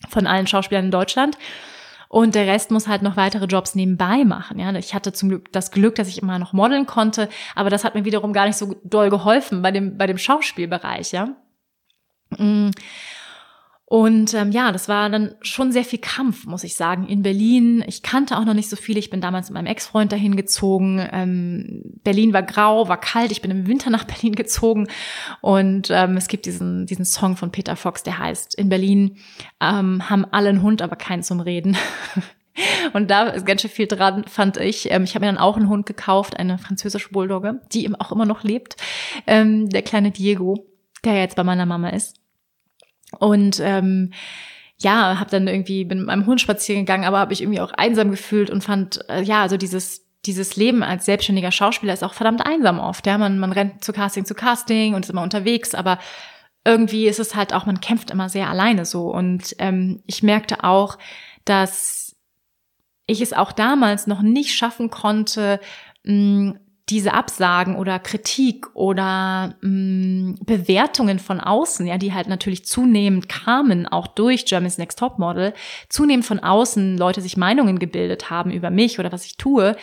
[0.09, 1.37] von allen Schauspielern in Deutschland.
[2.09, 4.59] Und der Rest muss halt noch weitere Jobs nebenbei machen.
[4.59, 7.83] Ja, ich hatte zum Glück das Glück, dass ich immer noch modeln konnte, aber das
[7.83, 11.11] hat mir wiederum gar nicht so doll geholfen bei dem bei dem Schauspielbereich.
[11.11, 11.35] Ja.
[12.37, 12.71] Mm.
[13.89, 17.85] Und ähm, ja, das war dann schon sehr viel Kampf, muss ich sagen, in Berlin.
[17.87, 18.97] Ich kannte auch noch nicht so viel.
[18.97, 21.07] Ich bin damals mit meinem Ex-Freund dahin gezogen.
[21.13, 23.31] Ähm, Berlin war grau, war kalt.
[23.31, 24.89] Ich bin im Winter nach Berlin gezogen.
[25.39, 29.19] Und ähm, es gibt diesen, diesen Song von Peter Fox, der heißt, in Berlin
[29.61, 31.77] ähm, haben alle einen Hund, aber keinen zum Reden.
[32.93, 34.91] Und da ist ganz schön viel dran, fand ich.
[34.91, 38.11] Ähm, ich habe mir dann auch einen Hund gekauft, eine französische Bulldogge, die eben auch
[38.11, 38.75] immer noch lebt.
[39.27, 40.65] Ähm, der kleine Diego,
[41.05, 42.17] der jetzt bei meiner Mama ist.
[43.19, 44.11] Und ähm,
[44.79, 47.71] ja, habe dann irgendwie bin mit meinem Hund spazieren gegangen, aber habe ich irgendwie auch
[47.71, 52.13] einsam gefühlt und fand äh, ja, also dieses dieses Leben als selbstständiger Schauspieler ist auch
[52.13, 53.07] verdammt einsam oft.
[53.07, 55.99] Ja, man man rennt zu Casting zu Casting und ist immer unterwegs, aber
[56.65, 59.09] irgendwie ist es halt auch, man kämpft immer sehr alleine so.
[59.09, 60.97] Und ähm, ich merkte auch,
[61.45, 62.15] dass
[63.05, 65.61] ich es auch damals noch nicht schaffen konnte,
[66.03, 66.55] mh,
[66.89, 73.87] diese Absagen oder Kritik oder mh, Bewertungen von außen, ja, die halt natürlich zunehmend kamen,
[73.87, 75.53] auch durch Germany's Next Top Model,
[75.89, 79.75] zunehmend von außen Leute sich Meinungen gebildet haben über mich oder was ich tue,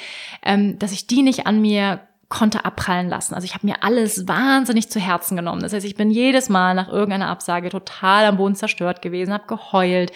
[0.42, 3.34] ähm, dass ich die nicht an mir konnte abprallen lassen.
[3.34, 5.60] Also ich habe mir alles wahnsinnig zu Herzen genommen.
[5.60, 9.46] Das heißt, ich bin jedes Mal nach irgendeiner Absage total am Boden zerstört gewesen, habe
[9.46, 10.10] geheult,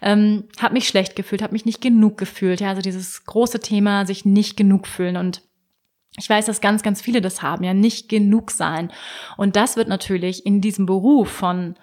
[0.00, 2.60] ähm, habe mich schlecht gefühlt, habe mich nicht genug gefühlt.
[2.60, 5.42] Ja, also dieses große Thema, sich nicht genug fühlen und
[6.18, 8.92] ich weiß, dass ganz, ganz viele das haben, ja, nicht genug sein.
[9.36, 11.74] Und das wird natürlich in diesem Beruf von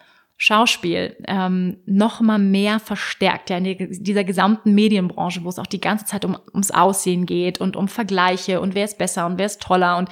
[0.42, 5.82] Schauspiel ähm, noch mal mehr verstärkt, ja, in dieser gesamten Medienbranche, wo es auch die
[5.82, 9.48] ganze Zeit um, ums Aussehen geht und um Vergleiche und wer ist besser und wer
[9.48, 9.98] ist toller.
[9.98, 10.08] Und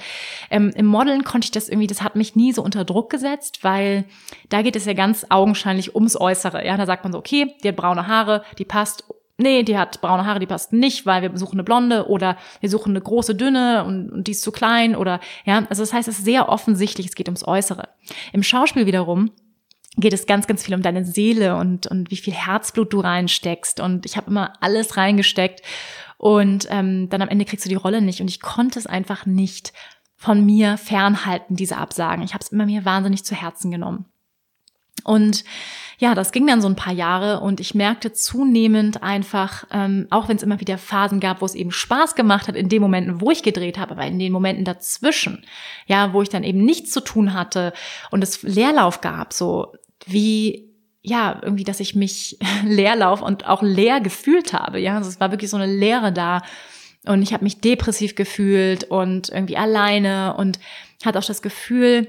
[0.50, 3.64] ähm, im Modeln konnte ich das irgendwie, das hat mich nie so unter Druck gesetzt,
[3.64, 4.04] weil
[4.50, 6.66] da geht es ja ganz augenscheinlich ums Äußere.
[6.66, 9.04] Ja, da sagt man so, okay, die hat braune Haare, die passt
[9.38, 12.68] nee, die hat braune Haare, die passt nicht, weil wir suchen eine blonde oder wir
[12.68, 16.08] suchen eine große, dünne und, und die ist zu klein oder ja, also das heißt,
[16.08, 17.88] es ist sehr offensichtlich, es geht ums Äußere.
[18.32, 19.30] Im Schauspiel wiederum
[19.96, 23.80] geht es ganz, ganz viel um deine Seele und, und wie viel Herzblut du reinsteckst.
[23.80, 25.62] Und ich habe immer alles reingesteckt
[26.18, 28.20] und ähm, dann am Ende kriegst du die Rolle nicht.
[28.20, 29.72] Und ich konnte es einfach nicht
[30.16, 32.24] von mir fernhalten, diese Absagen.
[32.24, 34.06] Ich habe es immer mir wahnsinnig zu Herzen genommen.
[35.04, 35.44] Und
[35.98, 40.28] ja, das ging dann so ein paar Jahre und ich merkte zunehmend einfach, ähm, auch
[40.28, 43.20] wenn es immer wieder Phasen gab, wo es eben Spaß gemacht hat, in den Momenten,
[43.20, 45.44] wo ich gedreht habe, aber in den Momenten dazwischen,
[45.86, 47.72] ja, wo ich dann eben nichts zu tun hatte
[48.12, 49.72] und es Leerlauf gab, so
[50.06, 50.68] wie
[51.02, 54.78] ja, irgendwie, dass ich mich Leerlauf und auch leer gefühlt habe.
[54.78, 56.42] Ja, also es war wirklich so eine Leere da.
[57.06, 60.58] Und ich habe mich depressiv gefühlt und irgendwie alleine und
[61.04, 62.08] hatte auch das Gefühl,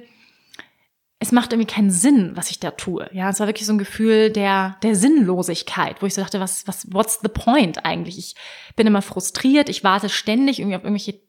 [1.21, 3.09] es macht irgendwie keinen Sinn, was ich da tue.
[3.11, 6.65] Ja, es war wirklich so ein Gefühl der, der Sinnlosigkeit, wo ich so dachte, was,
[6.65, 8.17] was, what's the point eigentlich?
[8.17, 8.35] Ich
[8.77, 11.19] bin immer frustriert, ich warte ständig irgendwie auf irgendwelche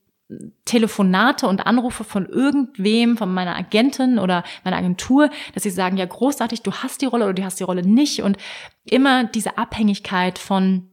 [0.64, 6.06] Telefonate und Anrufe von irgendwem, von meiner Agentin oder meiner Agentur, dass sie sagen, ja,
[6.06, 8.36] großartig, du hast die Rolle oder du hast die Rolle nicht und
[8.84, 10.90] immer diese Abhängigkeit von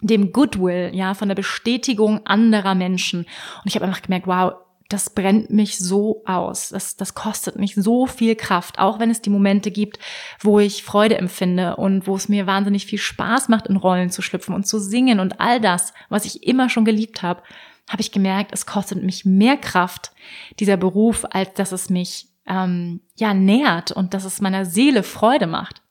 [0.00, 3.20] dem Goodwill, ja, von der Bestätigung anderer Menschen.
[3.20, 4.54] Und ich habe einfach gemerkt, wow,
[4.88, 6.70] das brennt mich so aus.
[6.70, 9.98] Das, das kostet mich so viel Kraft, auch wenn es die Momente gibt,
[10.40, 14.22] wo ich Freude empfinde und wo es mir wahnsinnig viel Spaß macht, in Rollen zu
[14.22, 17.42] schlüpfen und zu singen und all das, was ich immer schon geliebt habe,
[17.88, 20.12] habe ich gemerkt, es kostet mich mehr Kraft,
[20.58, 25.46] dieser Beruf, als dass es mich ähm, ja nährt und dass es meiner Seele Freude
[25.46, 25.82] macht.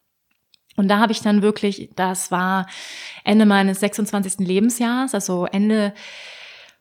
[0.76, 2.68] Und da habe ich dann wirklich, das war
[3.24, 4.40] Ende meines 26.
[4.40, 5.94] Lebensjahres, also Ende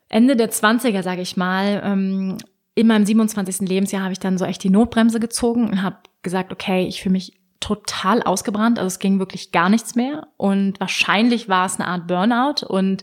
[0.09, 2.39] Ende der 20er, sage ich mal, ähm,
[2.75, 3.69] in meinem 27.
[3.69, 7.15] Lebensjahr habe ich dann so echt die Notbremse gezogen und habe gesagt, okay, ich fühle
[7.15, 10.29] mich total ausgebrannt, also es ging wirklich gar nichts mehr.
[10.37, 12.67] Und wahrscheinlich war es eine Art Burnout.
[12.67, 13.03] Und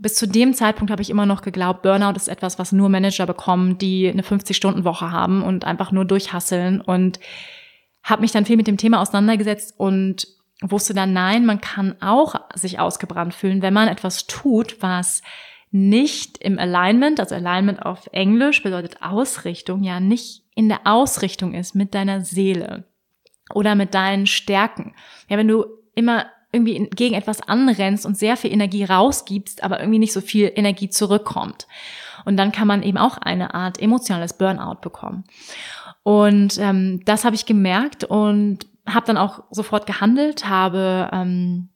[0.00, 3.26] bis zu dem Zeitpunkt habe ich immer noch geglaubt, Burnout ist etwas, was nur Manager
[3.26, 6.80] bekommen, die eine 50-Stunden-Woche haben und einfach nur durchhasseln.
[6.80, 7.18] Und
[8.02, 10.28] habe mich dann viel mit dem Thema auseinandergesetzt und
[10.62, 15.22] wusste dann, nein, man kann auch sich ausgebrannt fühlen, wenn man etwas tut, was
[15.70, 21.74] nicht im Alignment, also Alignment auf Englisch bedeutet Ausrichtung, ja nicht in der Ausrichtung ist
[21.74, 22.84] mit deiner Seele
[23.54, 24.94] oder mit deinen Stärken.
[25.28, 30.00] Ja, wenn du immer irgendwie gegen etwas anrennst und sehr viel Energie rausgibst, aber irgendwie
[30.00, 31.68] nicht so viel Energie zurückkommt.
[32.24, 35.24] Und dann kann man eben auch eine Art emotionales Burnout bekommen.
[36.02, 41.68] Und ähm, das habe ich gemerkt und habe dann auch sofort gehandelt, habe ähm,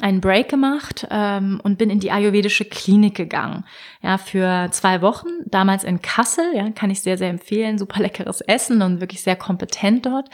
[0.00, 3.64] einen Break gemacht ähm, und bin in die ayurvedische Klinik gegangen.
[4.02, 7.78] Ja, für zwei Wochen, damals in Kassel, ja, kann ich sehr, sehr empfehlen.
[7.78, 10.28] Super leckeres Essen und wirklich sehr kompetent dort.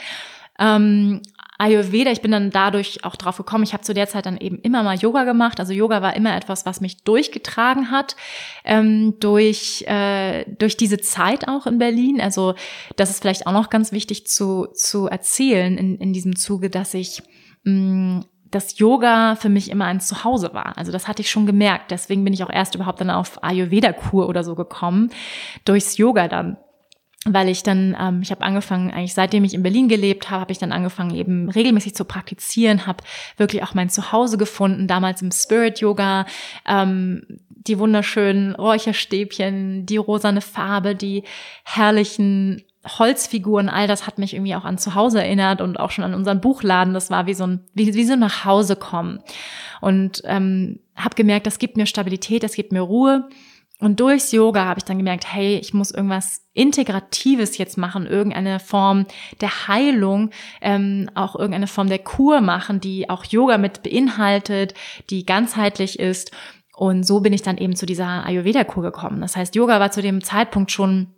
[0.58, 1.20] Ähm,
[1.60, 4.58] Ayurveda, ich bin dann dadurch auch drauf gekommen, ich habe zu der Zeit dann eben
[4.60, 5.60] immer mal Yoga gemacht.
[5.60, 8.16] Also Yoga war immer etwas, was mich durchgetragen hat,
[8.64, 12.18] ähm, durch, äh, durch diese Zeit auch in Berlin.
[12.18, 12.54] Also
[12.96, 16.94] das ist vielleicht auch noch ganz wichtig zu, zu erzählen in, in diesem Zuge, dass
[16.94, 17.22] ich
[17.64, 20.76] mh, mm, dass Yoga für mich immer ein Zuhause war.
[20.76, 21.90] Also das hatte ich schon gemerkt.
[21.90, 25.10] Deswegen bin ich auch erst überhaupt dann auf Ayurveda-Kur oder so gekommen,
[25.64, 26.56] durchs Yoga dann.
[27.26, 30.52] Weil ich dann, ähm, ich habe angefangen, eigentlich seitdem ich in Berlin gelebt habe, habe
[30.52, 33.04] ich dann angefangen, eben regelmäßig zu praktizieren, habe
[33.36, 36.24] wirklich auch mein Zuhause gefunden, damals im Spirit Yoga,
[36.66, 41.24] ähm, die wunderschönen Räucherstäbchen, die rosane Farbe, die
[41.62, 46.04] herrlichen Holzfiguren, all das hat mich irgendwie auch an zu Hause erinnert und auch schon
[46.04, 46.94] an unseren Buchladen.
[46.94, 49.20] Das war wie so ein, wie, wie so nach Hause kommen.
[49.80, 53.28] Und ähm, habe gemerkt, das gibt mir Stabilität, das gibt mir Ruhe.
[53.80, 58.60] Und durchs Yoga habe ich dann gemerkt, hey, ich muss irgendwas Integratives jetzt machen, irgendeine
[58.60, 59.06] Form
[59.40, 64.74] der Heilung, ähm, auch irgendeine Form der Kur machen, die auch Yoga mit beinhaltet,
[65.08, 66.30] die ganzheitlich ist.
[66.74, 69.20] Und so bin ich dann eben zu dieser Ayurveda-Kur gekommen.
[69.22, 71.08] Das heißt, Yoga war zu dem Zeitpunkt schon,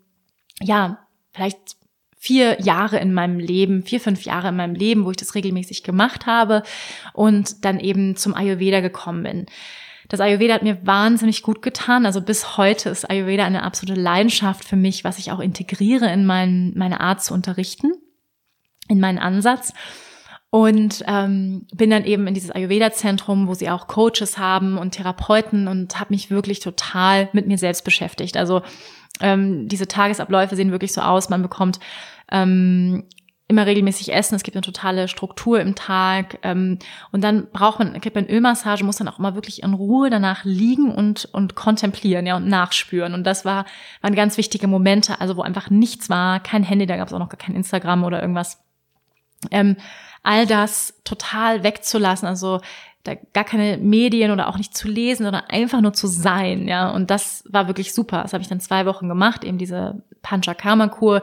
[0.60, 0.98] ja,
[1.32, 1.76] vielleicht
[2.22, 5.82] vier Jahre in meinem Leben, vier, fünf Jahre in meinem Leben, wo ich das regelmäßig
[5.82, 6.62] gemacht habe
[7.14, 9.46] und dann eben zum Ayurveda gekommen bin.
[10.08, 12.06] Das Ayurveda hat mir wahnsinnig gut getan.
[12.06, 16.24] Also bis heute ist Ayurveda eine absolute Leidenschaft für mich, was ich auch integriere in
[16.24, 17.92] mein, meine Art zu unterrichten,
[18.88, 19.72] in meinen Ansatz.
[20.50, 25.66] Und ähm, bin dann eben in dieses Ayurveda-Zentrum, wo sie auch Coaches haben und Therapeuten
[25.66, 28.36] und habe mich wirklich total mit mir selbst beschäftigt.
[28.36, 28.60] Also
[29.20, 31.28] ähm, diese Tagesabläufe sehen wirklich so aus.
[31.28, 31.78] Man bekommt
[32.30, 33.04] ähm,
[33.52, 36.38] immer regelmäßig essen, es gibt eine totale Struktur im Tag.
[36.42, 36.78] Ähm,
[37.12, 40.44] und dann braucht man, kriegt man Ölmassage, muss dann auch immer wirklich in Ruhe danach
[40.44, 43.14] liegen und und kontemplieren, ja und nachspüren.
[43.14, 43.66] Und das war
[44.00, 47.18] waren ganz wichtige Momente, also wo einfach nichts war, kein Handy, da gab es auch
[47.18, 48.64] noch gar kein Instagram oder irgendwas.
[49.50, 49.76] Ähm,
[50.22, 52.60] all das total wegzulassen, also
[53.04, 56.90] da gar keine Medien oder auch nicht zu lesen, sondern einfach nur zu sein, ja.
[56.90, 58.22] Und das war wirklich super.
[58.22, 61.22] Das habe ich dann zwei Wochen gemacht, eben diese Panchakarma-Kur.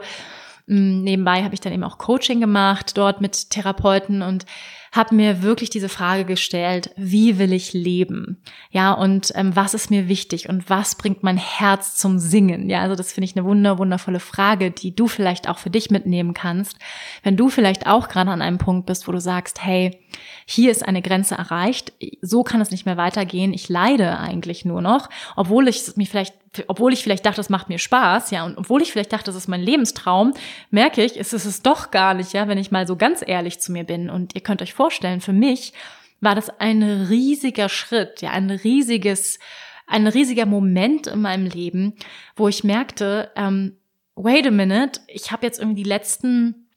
[0.66, 4.44] Mm, nebenbei habe ich dann eben auch Coaching gemacht, dort mit Therapeuten und
[4.92, 8.42] habe mir wirklich diese Frage gestellt, wie will ich leben?
[8.70, 12.68] Ja, und ähm, was ist mir wichtig und was bringt mein Herz zum Singen?
[12.68, 15.90] Ja, also das finde ich eine wunder, wundervolle Frage, die du vielleicht auch für dich
[15.90, 16.76] mitnehmen kannst.
[17.22, 19.96] Wenn du vielleicht auch gerade an einem Punkt bist, wo du sagst, hey,
[20.44, 24.80] hier ist eine Grenze erreicht, so kann es nicht mehr weitergehen, ich leide eigentlich nur
[24.80, 26.34] noch, obwohl ich mich vielleicht
[26.66, 29.36] obwohl ich vielleicht dachte, das macht mir Spaß, ja, und obwohl ich vielleicht dachte, das
[29.36, 30.34] ist mein Lebenstraum,
[30.70, 33.72] merke ich, ist es doch gar nicht, ja, wenn ich mal so ganz ehrlich zu
[33.72, 34.10] mir bin.
[34.10, 35.72] Und ihr könnt euch vorstellen, für mich
[36.20, 39.38] war das ein riesiger Schritt, ja, ein riesiges,
[39.86, 41.94] ein riesiger Moment in meinem Leben,
[42.36, 43.76] wo ich merkte, ähm,
[44.16, 46.69] wait a minute, ich habe jetzt irgendwie die letzten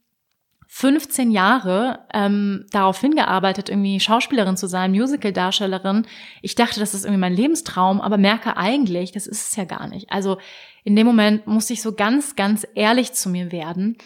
[0.75, 6.07] 15 Jahre ähm, darauf hingearbeitet, irgendwie Schauspielerin zu sein, Musical-Darstellerin.
[6.41, 9.87] Ich dachte, das ist irgendwie mein Lebenstraum, aber merke eigentlich, das ist es ja gar
[9.87, 10.11] nicht.
[10.11, 10.39] Also
[10.83, 13.97] in dem Moment musste ich so ganz, ganz ehrlich zu mir werden.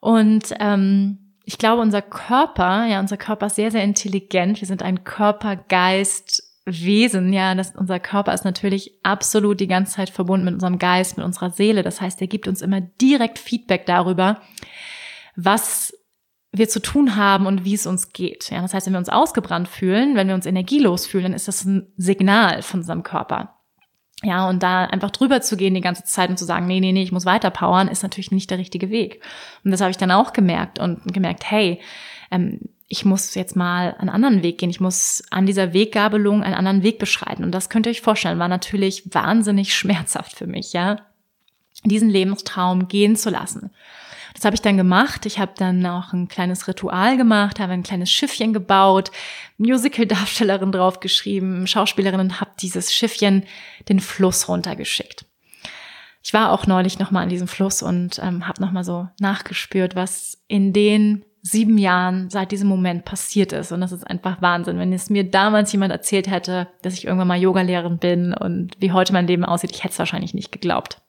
[0.00, 4.60] Und ähm, ich glaube, unser Körper, ja, unser Körper ist sehr, sehr intelligent.
[4.60, 10.10] Wir sind ein Körper-Geist- Wesen, ja, das, unser Körper ist natürlich absolut die ganze Zeit
[10.10, 11.82] verbunden mit unserem Geist, mit unserer Seele.
[11.82, 14.40] Das heißt, er gibt uns immer direkt Feedback darüber,
[15.36, 15.92] was
[16.52, 18.50] wir zu tun haben und wie es uns geht.
[18.50, 21.48] Ja, das heißt, wenn wir uns ausgebrannt fühlen, wenn wir uns energielos fühlen, dann ist
[21.48, 23.56] das ein Signal von unserem Körper.
[24.22, 26.92] Ja, und da einfach drüber zu gehen die ganze Zeit und zu sagen, nee, nee,
[26.92, 29.20] nee, ich muss weiter powern, ist natürlich nicht der richtige Weg.
[29.64, 31.80] Und das habe ich dann auch gemerkt und gemerkt, hey,
[32.30, 34.68] ähm, ich muss jetzt mal einen anderen Weg gehen.
[34.68, 37.42] Ich muss an dieser Weggabelung einen anderen Weg beschreiten.
[37.42, 40.98] Und das könnt ihr euch vorstellen, war natürlich wahnsinnig schmerzhaft für mich, ja,
[41.84, 43.70] diesen Lebenstraum gehen zu lassen.
[44.42, 45.24] Das habe ich dann gemacht.
[45.24, 49.12] Ich habe dann auch ein kleines Ritual gemacht, habe ein kleines Schiffchen gebaut,
[49.56, 53.44] Musical-Darstellerin draufgeschrieben, Schauspielerin und habe dieses Schiffchen
[53.88, 55.26] den Fluss runtergeschickt.
[56.24, 60.42] Ich war auch neulich nochmal an diesem Fluss und ähm, habe nochmal so nachgespürt, was
[60.48, 63.70] in den sieben Jahren seit diesem Moment passiert ist.
[63.70, 64.76] Und das ist einfach Wahnsinn.
[64.76, 68.90] Wenn es mir damals jemand erzählt hätte, dass ich irgendwann mal Yogalehrerin bin und wie
[68.90, 71.00] heute mein Leben aussieht, ich hätte es wahrscheinlich nicht geglaubt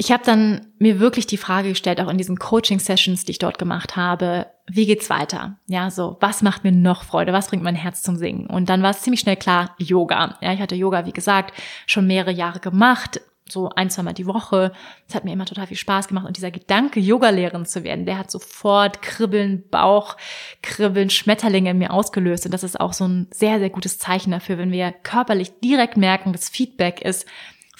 [0.00, 3.58] ich habe dann mir wirklich die Frage gestellt, auch in diesen Coaching-Sessions, die ich dort
[3.58, 5.58] gemacht habe, wie geht's weiter?
[5.66, 7.32] Ja, so, was macht mir noch Freude?
[7.32, 8.46] Was bringt mein Herz zum Singen?
[8.46, 10.38] Und dann war es ziemlich schnell klar, Yoga.
[10.40, 11.52] Ja, ich hatte Yoga, wie gesagt,
[11.86, 14.72] schon mehrere Jahre gemacht, so ein, zwei Mal die Woche.
[15.08, 16.26] Es hat mir immer total viel Spaß gemacht.
[16.26, 20.16] Und dieser Gedanke, Yoga-Lehrerin zu werden, der hat sofort Kribbeln, Bauch,
[20.62, 22.44] Kribbeln, Schmetterlinge in mir ausgelöst.
[22.44, 25.96] Und das ist auch so ein sehr, sehr gutes Zeichen dafür, wenn wir körperlich direkt
[25.96, 27.26] merken, das Feedback ist,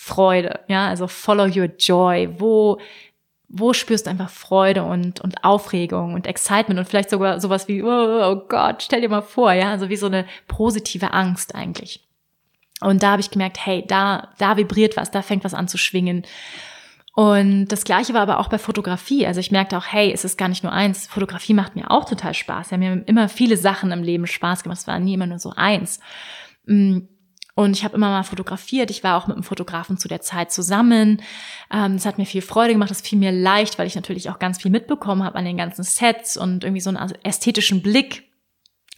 [0.00, 2.28] Freude, ja, also follow your joy.
[2.38, 2.78] Wo,
[3.48, 7.82] wo spürst du einfach Freude und, und Aufregung und Excitement und vielleicht sogar sowas wie,
[7.82, 12.06] oh, oh Gott, stell dir mal vor, ja, also wie so eine positive Angst eigentlich.
[12.80, 15.78] Und da habe ich gemerkt, hey, da, da vibriert was, da fängt was an zu
[15.78, 16.24] schwingen.
[17.16, 19.26] Und das Gleiche war aber auch bei Fotografie.
[19.26, 21.08] Also ich merkte auch, hey, es ist gar nicht nur eins.
[21.08, 22.70] Fotografie macht mir auch total Spaß.
[22.70, 24.78] Ja, mir haben immer viele Sachen im Leben Spaß gemacht.
[24.78, 25.98] Es war nie immer nur so eins.
[26.66, 27.00] Mm,
[27.58, 28.88] und ich habe immer mal fotografiert.
[28.88, 31.20] Ich war auch mit einem Fotografen zu der Zeit zusammen.
[31.72, 32.88] Ähm, das hat mir viel Freude gemacht.
[32.88, 35.82] Das fiel mir leicht, weil ich natürlich auch ganz viel mitbekommen habe an den ganzen
[35.82, 38.30] Sets und irgendwie so einen ästhetischen Blick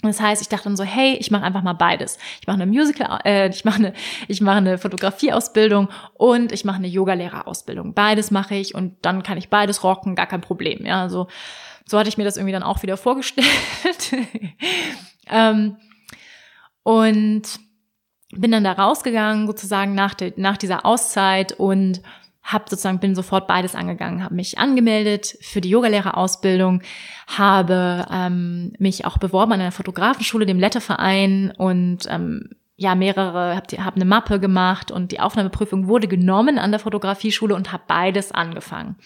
[0.02, 2.18] Das heißt, ich dachte dann so, hey, ich mache einfach mal beides.
[2.42, 3.92] Ich mache eine Musical, äh, ich mache eine,
[4.28, 7.94] ich mache eine Fotografieausbildung und ich mache eine Yogalehrerausbildung.
[7.94, 10.84] Beides mache ich und dann kann ich beides rocken, gar kein Problem.
[10.84, 11.28] Ja, also
[11.86, 13.46] so hatte ich mir das irgendwie dann auch wieder vorgestellt.
[15.30, 15.78] ähm,
[16.82, 17.69] und
[18.32, 22.00] bin dann da rausgegangen, sozusagen nach, de, nach dieser Auszeit und
[22.42, 26.82] habe sozusagen bin sofort beides angegangen, habe mich angemeldet für die Yogalehrerausbildung,
[27.26, 32.50] habe ähm, mich auch beworben an einer Fotografenschule, dem Letteverein und ähm,
[32.80, 37.54] ja mehrere, habe hab eine Mappe gemacht und die Aufnahmeprüfung wurde genommen an der Fotografieschule
[37.54, 38.96] und habe beides angefangen.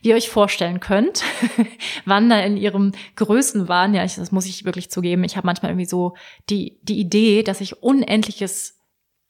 [0.00, 1.24] Wie ihr euch vorstellen könnt,
[2.04, 5.44] wann da in ihrem Größen waren, ja, ich, das muss ich wirklich zugeben, ich habe
[5.44, 6.14] manchmal irgendwie so
[6.48, 8.80] die die Idee, dass ich unendliches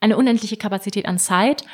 [0.01, 1.65] eine unendliche Kapazität an Zeit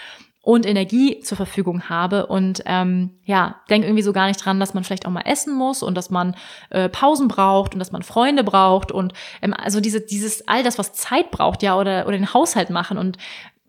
[0.42, 4.74] und Energie zur Verfügung habe und ähm, ja, denke irgendwie so gar nicht dran, dass
[4.74, 6.34] man vielleicht auch mal essen muss und dass man
[6.70, 10.78] äh, Pausen braucht und dass man Freunde braucht und ähm, also diese dieses all das,
[10.78, 13.18] was Zeit braucht, ja oder oder den Haushalt machen und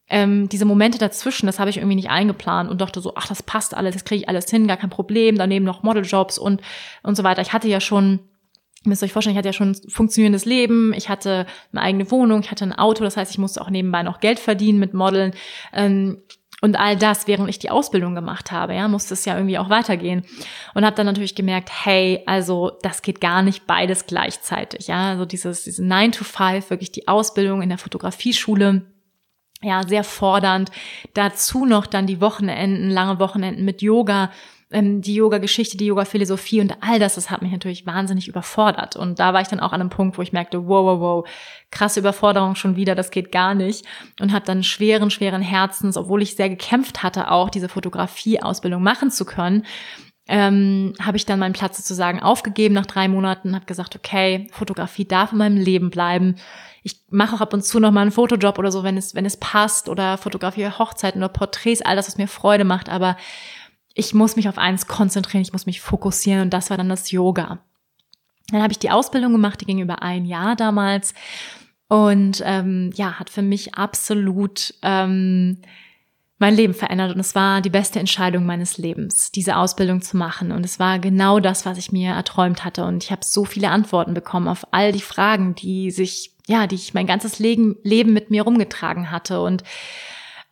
[0.10, 3.44] ähm, diese Momente dazwischen, das habe ich irgendwie nicht eingeplant und dachte so, ach, das
[3.44, 5.38] passt alles, das kriege ich alles hin, gar kein Problem.
[5.38, 6.62] Daneben noch Modeljobs und
[7.04, 7.44] und so weiter.
[7.44, 8.20] Ich hatte ja schon
[8.86, 12.12] müsst ihr euch vorstellen, ich hatte ja schon ein funktionierendes Leben, ich hatte eine eigene
[12.12, 14.94] Wohnung, ich hatte ein Auto, das heißt, ich musste auch nebenbei noch Geld verdienen mit
[14.94, 15.34] Modeln.
[15.72, 16.18] Ähm,
[16.64, 19.70] und all das, während ich die Ausbildung gemacht habe, ja, musste es ja irgendwie auch
[19.70, 20.24] weitergehen.
[20.74, 24.88] Und habe dann natürlich gemerkt, hey, also das geht gar nicht beides gleichzeitig.
[24.88, 28.84] Ja, also dieses, diese 9 to 5, wirklich die Ausbildung in der Fotografieschule,
[29.62, 30.72] ja, sehr fordernd.
[31.14, 34.32] Dazu noch dann die Wochenenden, lange Wochenenden mit Yoga,
[34.74, 38.96] ähm, die Yoga-Geschichte, die Yoga-Philosophie und all das, das hat mich natürlich wahnsinnig überfordert.
[38.96, 41.30] Und da war ich dann auch an einem Punkt, wo ich merkte, wow, wow, wow,
[41.72, 43.86] krasse Überforderung schon wieder, das geht gar nicht.
[44.20, 49.12] Und habe dann schweren, schweren Herzens, obwohl ich sehr gekämpft hatte, auch diese Fotografie-Ausbildung machen
[49.12, 49.64] zu können,
[50.28, 55.06] ähm, habe ich dann meinen Platz sozusagen aufgegeben nach drei Monaten, habe gesagt, okay, Fotografie
[55.06, 56.36] darf in meinem Leben bleiben.
[56.82, 59.26] Ich mache auch ab und zu noch mal einen Fotojob oder so, wenn es wenn
[59.26, 62.90] es passt oder fotografiere Hochzeiten oder Porträts, all das, was mir Freude macht.
[62.90, 63.18] Aber
[63.94, 67.12] ich muss mich auf eins konzentrieren, ich muss mich fokussieren und das war dann das
[67.12, 67.60] Yoga.
[68.50, 71.14] Dann habe ich die Ausbildung gemacht, die ging über ein Jahr damals
[71.88, 75.60] und ähm, ja, hat für mich absolut ähm,
[76.40, 80.52] mein Leben verändert und es war die beste Entscheidung meines Lebens, diese Ausbildung zu machen
[80.52, 83.70] und es war genau das, was ich mir erträumt hatte und ich habe so viele
[83.70, 88.14] Antworten bekommen auf all die Fragen, die sich ja, die ich mein ganzes Leben, Leben
[88.14, 89.64] mit mir rumgetragen hatte und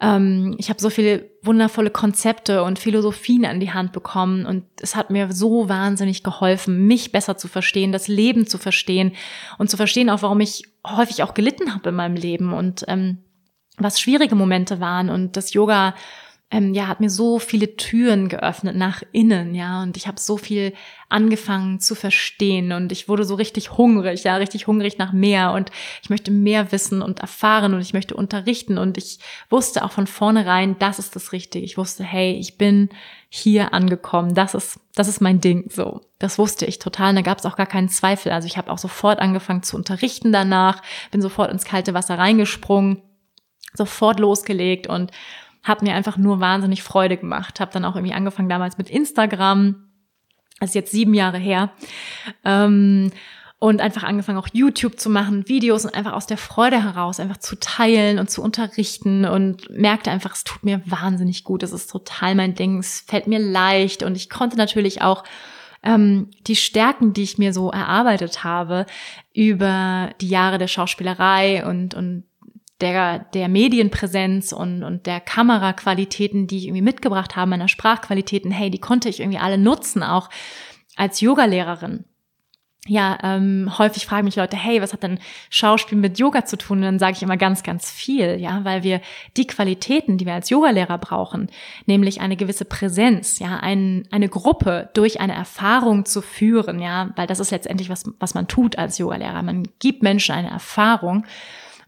[0.02, 4.96] ähm, ich habe so viele wundervolle Konzepte und Philosophien an die Hand bekommen und es
[4.96, 9.14] hat mir so wahnsinnig geholfen, mich besser zu verstehen, das Leben zu verstehen
[9.60, 13.20] und zu verstehen auch, warum ich häufig auch gelitten habe in meinem Leben und ähm,
[13.78, 15.94] was schwierige Momente waren und das Yoga
[16.52, 20.36] ähm, ja, hat mir so viele Türen geöffnet nach innen, ja, und ich habe so
[20.36, 20.74] viel
[21.08, 25.72] angefangen zu verstehen und ich wurde so richtig hungrig, ja, richtig hungrig nach mehr und
[26.04, 30.08] ich möchte mehr wissen und erfahren und ich möchte unterrichten und ich wusste auch von
[30.08, 31.64] vornherein, das ist das Richtige.
[31.64, 32.90] Ich wusste, hey, ich bin
[33.30, 36.02] hier angekommen, das ist, das ist mein Ding, so.
[36.20, 38.32] Das wusste ich total, und da gab es auch gar keinen Zweifel.
[38.34, 40.82] Also ich habe auch sofort angefangen zu unterrichten danach,
[41.12, 43.02] bin sofort ins kalte Wasser reingesprungen,
[43.74, 45.12] sofort losgelegt und
[45.64, 47.60] hat mir einfach nur wahnsinnig Freude gemacht.
[47.60, 49.88] Habe dann auch irgendwie angefangen damals mit Instagram,
[50.60, 51.72] das ist jetzt sieben Jahre her.
[52.44, 53.12] Ähm,
[53.58, 57.38] und einfach angefangen auch YouTube zu machen, Videos und einfach aus der Freude heraus einfach
[57.38, 61.88] zu teilen und zu unterrichten und merkte einfach, es tut mir wahnsinnig gut, es ist
[61.92, 65.24] total mein Ding, es fällt mir leicht und ich konnte natürlich auch
[65.84, 68.88] ähm, die Stärken, die ich mir so erarbeitet habe
[69.32, 72.24] über die Jahre der Schauspielerei und, und
[72.82, 78.70] der, der Medienpräsenz und, und der Kameraqualitäten, die ich irgendwie mitgebracht habe, meiner Sprachqualitäten, hey,
[78.70, 80.30] die konnte ich irgendwie alle nutzen, auch
[80.96, 82.06] als Yogalehrerin.
[82.88, 85.20] Ja, ähm, häufig fragen mich Leute, hey, was hat denn
[85.52, 86.80] Schauspiel mit Yoga zu tun?
[86.80, 89.02] Und dann sage ich immer ganz, ganz viel, ja, weil wir
[89.38, 91.52] die Qualitäten, die wir als Yogalehrer brauchen,
[91.86, 97.28] nämlich eine gewisse Präsenz, ja, ein, eine Gruppe durch eine Erfahrung zu führen, ja, weil
[97.28, 99.44] das ist letztendlich was, was man tut als Yogalehrer.
[99.44, 101.28] Man gibt Menschen eine Erfahrung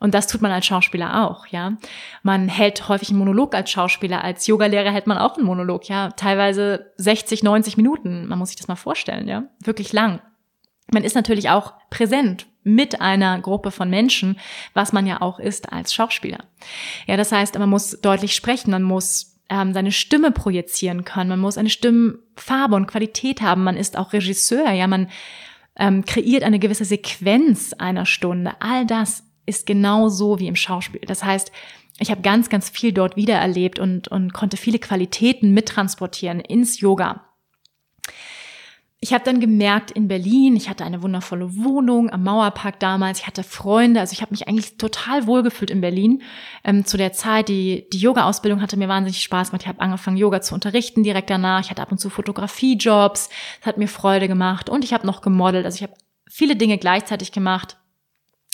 [0.04, 1.78] und das tut man als Schauspieler auch, ja.
[2.24, 6.10] Man hält häufig einen Monolog als Schauspieler, als Yogalehrer hält man auch einen Monolog, ja.
[6.10, 8.28] Teilweise 60, 90 Minuten.
[8.28, 9.46] Man muss sich das mal vorstellen, ja.
[9.64, 10.20] Wirklich lang.
[10.92, 14.38] Man ist natürlich auch präsent mit einer Gruppe von Menschen,
[14.74, 16.40] was man ja auch ist als Schauspieler.
[17.08, 21.40] Ja, das heißt, man muss deutlich sprechen, man muss ähm, seine Stimme projizieren können, man
[21.40, 25.08] muss eine Stimmfarbe und Qualität haben, man ist auch Regisseur, ja, man
[25.78, 28.52] ähm, kreiert eine gewisse Sequenz einer Stunde.
[28.60, 31.02] All das ist genau so wie im Schauspiel.
[31.06, 31.52] Das heißt,
[32.00, 37.26] ich habe ganz, ganz viel dort wiedererlebt und, und konnte viele Qualitäten mittransportieren ins Yoga.
[39.00, 43.28] ich habe dann gemerkt in Berlin, ich hatte eine wundervolle Wohnung am Mauerpark damals, ich
[43.28, 46.22] hatte Freunde, also ich habe mich eigentlich total wohlgefühlt in Berlin.
[46.64, 49.64] Ähm, zu der Zeit, die, die Yoga-Ausbildung hatte mir wahnsinnig Spaß gemacht.
[49.64, 51.60] Ich habe angefangen, Yoga zu unterrichten direkt danach.
[51.62, 53.30] Ich hatte ab und zu Fotografiejobs,
[53.60, 55.66] das hat mir Freude gemacht und ich habe noch gemodelt.
[55.66, 55.94] Also ich habe
[56.30, 57.78] viele Dinge gleichzeitig gemacht.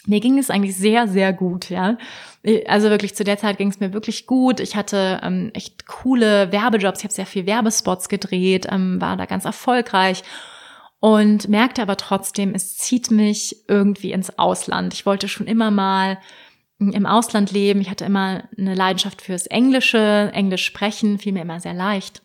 [0.05, 1.97] Mir ging es eigentlich sehr, sehr gut, ja.
[2.67, 4.59] Also wirklich zu der Zeit ging es mir wirklich gut.
[4.59, 6.99] Ich hatte ähm, echt coole Werbejobs.
[6.99, 10.23] Ich habe sehr viel Werbespots gedreht, ähm, war da ganz erfolgreich
[10.99, 14.93] und merkte aber trotzdem, es zieht mich irgendwie ins Ausland.
[14.93, 16.19] Ich wollte schon immer mal
[16.77, 17.81] im Ausland leben.
[17.81, 22.21] Ich hatte immer eine Leidenschaft fürs Englische, Englisch sprechen, fiel mir immer sehr leicht.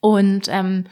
[0.00, 0.86] Und ähm,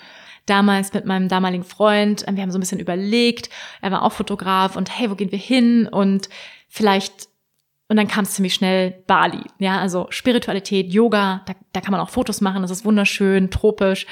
[0.49, 4.13] damals mit meinem damaligen Freund, äh, wir haben so ein bisschen überlegt, er war auch
[4.13, 5.87] Fotograf und hey, wo gehen wir hin?
[5.87, 6.29] Und
[6.69, 7.29] vielleicht,
[7.89, 9.43] und dann kam es ziemlich schnell Bali.
[9.59, 14.07] Ja, also Spiritualität, Yoga, da, da kann man auch Fotos machen, das ist wunderschön, tropisch.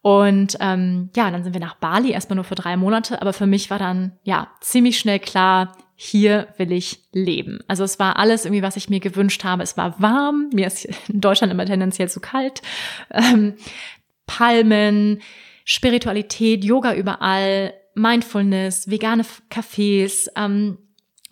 [0.00, 3.46] Und ähm, ja, dann sind wir nach Bali, erstmal nur für drei Monate, aber für
[3.46, 7.58] mich war dann ja ziemlich schnell klar, hier will ich leben.
[7.66, 9.64] Also es war alles irgendwie, was ich mir gewünscht habe.
[9.64, 12.62] Es war warm, mir ist in Deutschland immer tendenziell zu kalt.
[13.10, 13.54] Ähm,
[14.26, 15.20] Palmen,
[15.70, 20.78] Spiritualität, Yoga überall, Mindfulness, vegane Cafés, ähm,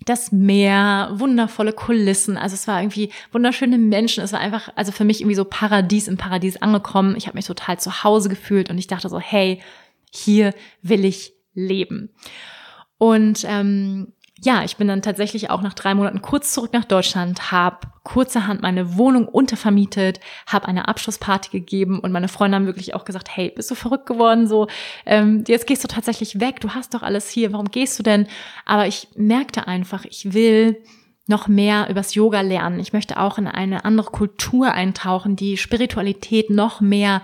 [0.04, 2.36] das Meer, wundervolle Kulissen.
[2.36, 4.22] Also es war irgendwie wunderschöne Menschen.
[4.22, 7.16] Es war einfach, also für mich irgendwie so Paradies im Paradies angekommen.
[7.16, 9.62] Ich habe mich total zu Hause gefühlt und ich dachte so, hey,
[10.12, 12.10] hier will ich leben.
[12.98, 14.12] Und ähm,
[14.42, 18.60] ja, ich bin dann tatsächlich auch nach drei Monaten kurz zurück nach Deutschland, habe kurzerhand
[18.60, 23.50] meine Wohnung untervermietet, habe eine Abschlussparty gegeben und meine Freunde haben wirklich auch gesagt, hey,
[23.54, 24.46] bist du verrückt geworden?
[24.46, 24.68] So,
[25.06, 28.26] ähm, jetzt gehst du tatsächlich weg, du hast doch alles hier, warum gehst du denn?
[28.66, 30.82] Aber ich merkte einfach, ich will
[31.26, 32.78] noch mehr übers Yoga lernen.
[32.78, 37.22] Ich möchte auch in eine andere Kultur eintauchen, die Spiritualität noch mehr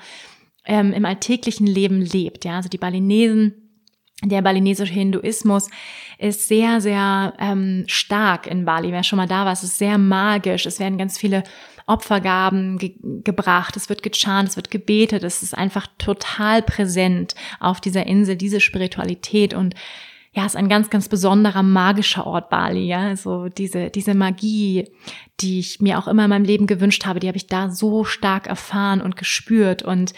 [0.64, 2.44] ähm, im alltäglichen Leben lebt.
[2.44, 3.61] Ja, also die Balinesen
[4.24, 5.68] der balinesische Hinduismus
[6.18, 8.92] ist sehr, sehr ähm, stark in Bali.
[8.92, 10.66] Wer schon mal da war, es ist sehr magisch.
[10.66, 11.42] Es werden ganz viele
[11.86, 12.94] Opfergaben ge
[13.24, 15.24] gebracht, es wird gechantet, es wird gebetet.
[15.24, 19.74] Es ist einfach total präsent auf dieser Insel, diese Spiritualität und
[20.34, 23.00] ja, ist ein ganz, ganz besonderer magischer Ort Bali, ja.
[23.00, 24.88] Also diese, diese Magie,
[25.40, 28.04] die ich mir auch immer in meinem Leben gewünscht habe, die habe ich da so
[28.04, 30.14] stark erfahren und gespürt und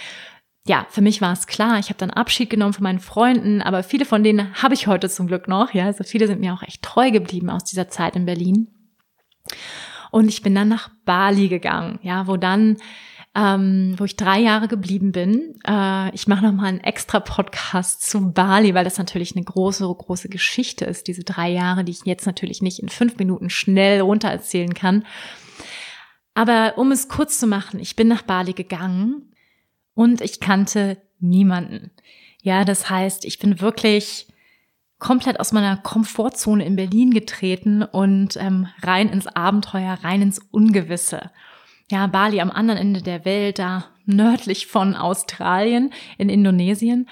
[0.66, 3.82] ja, für mich war es klar, ich habe dann Abschied genommen von meinen Freunden, aber
[3.82, 5.74] viele von denen habe ich heute zum Glück noch.
[5.74, 8.68] Ja, also viele sind mir auch echt treu geblieben aus dieser Zeit in Berlin.
[10.10, 12.78] Und ich bin dann nach Bali gegangen, ja, wo dann,
[13.34, 15.58] ähm, wo ich drei Jahre geblieben bin.
[15.66, 19.84] Äh, ich mache noch mal einen extra Podcast zu Bali, weil das natürlich eine große,
[19.84, 21.08] große Geschichte ist.
[21.08, 25.04] Diese drei Jahre, die ich jetzt natürlich nicht in fünf Minuten schnell runter erzählen kann.
[26.32, 29.33] Aber um es kurz zu machen, ich bin nach Bali gegangen
[29.94, 31.90] und ich kannte niemanden.
[32.42, 34.26] Ja, das heißt, ich bin wirklich
[34.98, 41.30] komplett aus meiner Komfortzone in Berlin getreten und ähm, rein ins Abenteuer, rein ins Ungewisse.
[41.90, 47.08] Ja, Bali am anderen Ende der Welt, da nördlich von Australien in Indonesien.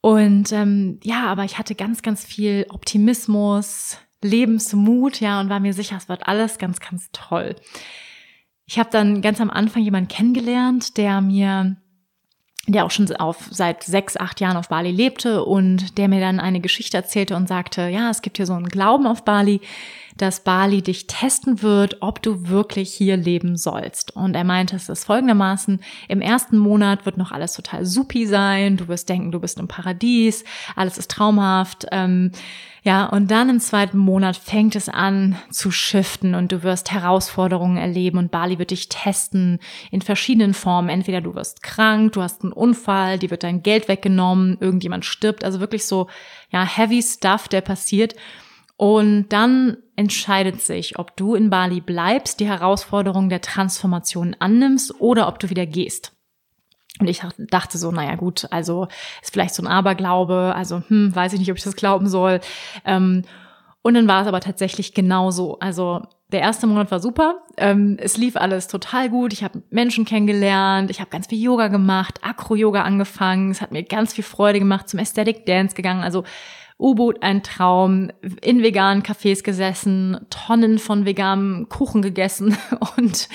[0.00, 5.72] Und ähm, ja, aber ich hatte ganz, ganz viel Optimismus, Lebensmut, ja, und war mir
[5.72, 7.56] sicher, es wird alles ganz, ganz toll.
[8.66, 11.76] Ich habe dann ganz am Anfang jemanden kennengelernt, der mir
[12.66, 16.40] der auch schon auf, seit sechs, acht Jahren auf Bali lebte und der mir dann
[16.40, 19.60] eine Geschichte erzählte und sagte, ja, es gibt hier so einen Glauben auf Bali,
[20.16, 24.14] dass Bali dich testen wird, ob du wirklich hier leben sollst.
[24.14, 28.76] Und er meinte, es ist folgendermaßen, im ersten Monat wird noch alles total supi sein,
[28.76, 30.44] du wirst denken, du bist im Paradies,
[30.76, 32.30] alles ist traumhaft, ähm,
[32.84, 37.78] ja, und dann im zweiten Monat fängt es an zu shiften und du wirst Herausforderungen
[37.78, 39.58] erleben und Bali wird dich testen
[39.90, 40.90] in verschiedenen Formen.
[40.90, 45.44] Entweder du wirst krank, du hast einen Unfall, dir wird dein Geld weggenommen, irgendjemand stirbt,
[45.44, 46.08] also wirklich so,
[46.50, 48.14] ja, heavy stuff, der passiert.
[48.76, 55.28] Und dann entscheidet sich, ob du in Bali bleibst, die Herausforderung der Transformation annimmst oder
[55.28, 56.12] ob du wieder gehst.
[57.00, 58.86] Und ich dachte so, naja gut, also
[59.20, 62.40] ist vielleicht so ein Aberglaube, also hm, weiß ich nicht, ob ich das glauben soll.
[62.84, 63.24] Ähm,
[63.84, 65.58] und dann war es aber tatsächlich genauso.
[65.58, 66.00] Also
[66.32, 67.42] der erste Monat war super.
[67.58, 69.34] Ähm, es lief alles total gut.
[69.34, 70.90] Ich habe Menschen kennengelernt.
[70.90, 73.50] Ich habe ganz viel Yoga gemacht, Acro-Yoga angefangen.
[73.50, 76.02] Es hat mir ganz viel Freude gemacht, zum Aesthetic Dance gegangen.
[76.02, 76.24] Also
[76.78, 78.10] U-Boot ein Traum,
[78.40, 82.56] in veganen Cafés gesessen, Tonnen von veganem Kuchen gegessen
[82.96, 83.28] und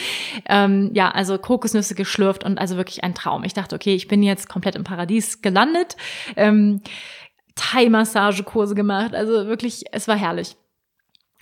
[0.47, 3.43] ähm, ja, also Kokosnüsse geschlürft und also wirklich ein Traum.
[3.43, 5.95] Ich dachte, okay, ich bin jetzt komplett im Paradies gelandet,
[6.35, 6.81] ähm,
[7.59, 10.55] Thai-Massagekurse gemacht, also wirklich, es war herrlich.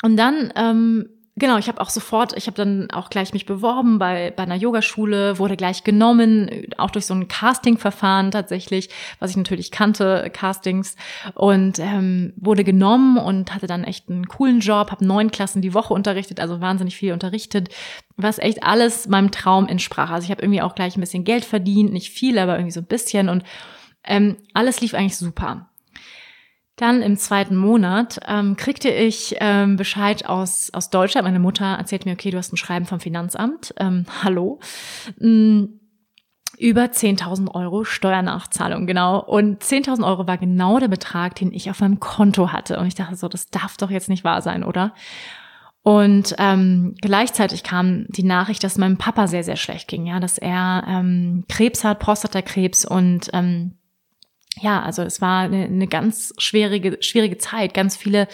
[0.03, 3.99] Und dann ähm, genau, ich habe auch sofort, ich habe dann auch gleich mich beworben
[3.99, 8.89] bei, bei einer Yogaschule, wurde gleich genommen, auch durch so ein Casting-Verfahren tatsächlich,
[9.19, 10.95] was ich natürlich kannte, Castings,
[11.35, 15.73] und ähm, wurde genommen und hatte dann echt einen coolen Job, habe neun Klassen die
[15.73, 17.69] Woche unterrichtet, also wahnsinnig viel unterrichtet,
[18.17, 20.09] was echt alles meinem Traum entsprach.
[20.09, 22.81] Also ich habe irgendwie auch gleich ein bisschen Geld verdient, nicht viel, aber irgendwie so
[22.81, 23.43] ein bisschen und
[24.03, 25.66] ähm, alles lief eigentlich super.
[26.77, 31.25] Dann im zweiten Monat ähm, kriegte ich ähm, Bescheid aus, aus Deutschland.
[31.25, 33.73] Meine Mutter erzählt mir, okay, du hast ein Schreiben vom Finanzamt.
[33.77, 34.59] Ähm, hallo.
[35.19, 35.79] Mhm
[36.59, 39.19] über 10.000 Euro Steuernachzahlung, genau.
[39.19, 42.79] Und 10.000 Euro war genau der Betrag, den ich auf meinem Konto hatte.
[42.79, 44.93] Und ich dachte so, das darf doch jetzt nicht wahr sein, oder?
[45.83, 50.37] Und ähm, gleichzeitig kam die Nachricht, dass meinem Papa sehr, sehr schlecht ging, ja, dass
[50.37, 53.76] er ähm, Krebs hat, Prostatakrebs und ähm,
[54.61, 58.27] ja, also es war eine, eine ganz schwierige, schwierige Zeit, ganz viele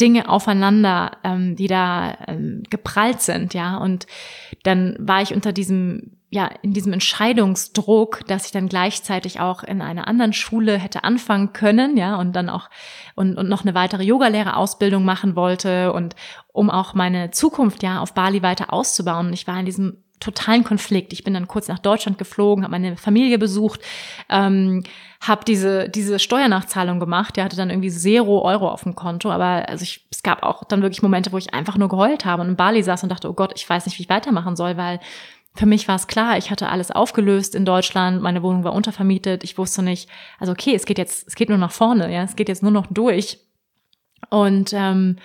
[0.00, 3.76] Dinge aufeinander, ähm, die da ähm, geprallt sind, ja.
[3.76, 4.06] Und
[4.62, 9.82] dann war ich unter diesem, ja, in diesem Entscheidungsdruck, dass ich dann gleichzeitig auch in
[9.82, 12.70] einer anderen Schule hätte anfangen können, ja, und dann auch
[13.14, 16.16] und, und noch eine weitere Yogalehrerausbildung machen wollte und
[16.52, 19.28] um auch meine Zukunft ja auf Bali weiter auszubauen.
[19.28, 21.12] Und ich war in diesem totalen Konflikt.
[21.12, 23.80] Ich bin dann kurz nach Deutschland geflogen, habe meine Familie besucht,
[24.30, 24.84] ähm,
[25.22, 27.36] habe diese diese Steuernachzahlung gemacht.
[27.36, 30.64] Der hatte dann irgendwie zero Euro auf dem Konto, aber also ich, es gab auch
[30.64, 33.30] dann wirklich Momente, wo ich einfach nur geheult habe und in Bali saß und dachte,
[33.30, 34.98] oh Gott, ich weiß nicht, wie ich weitermachen soll, weil
[35.54, 39.44] für mich war es klar, ich hatte alles aufgelöst in Deutschland, meine Wohnung war untervermietet,
[39.44, 40.08] ich wusste nicht,
[40.40, 42.72] also okay, es geht jetzt, es geht nur nach vorne, ja, es geht jetzt nur
[42.72, 43.38] noch durch.
[44.30, 45.16] Und ähm,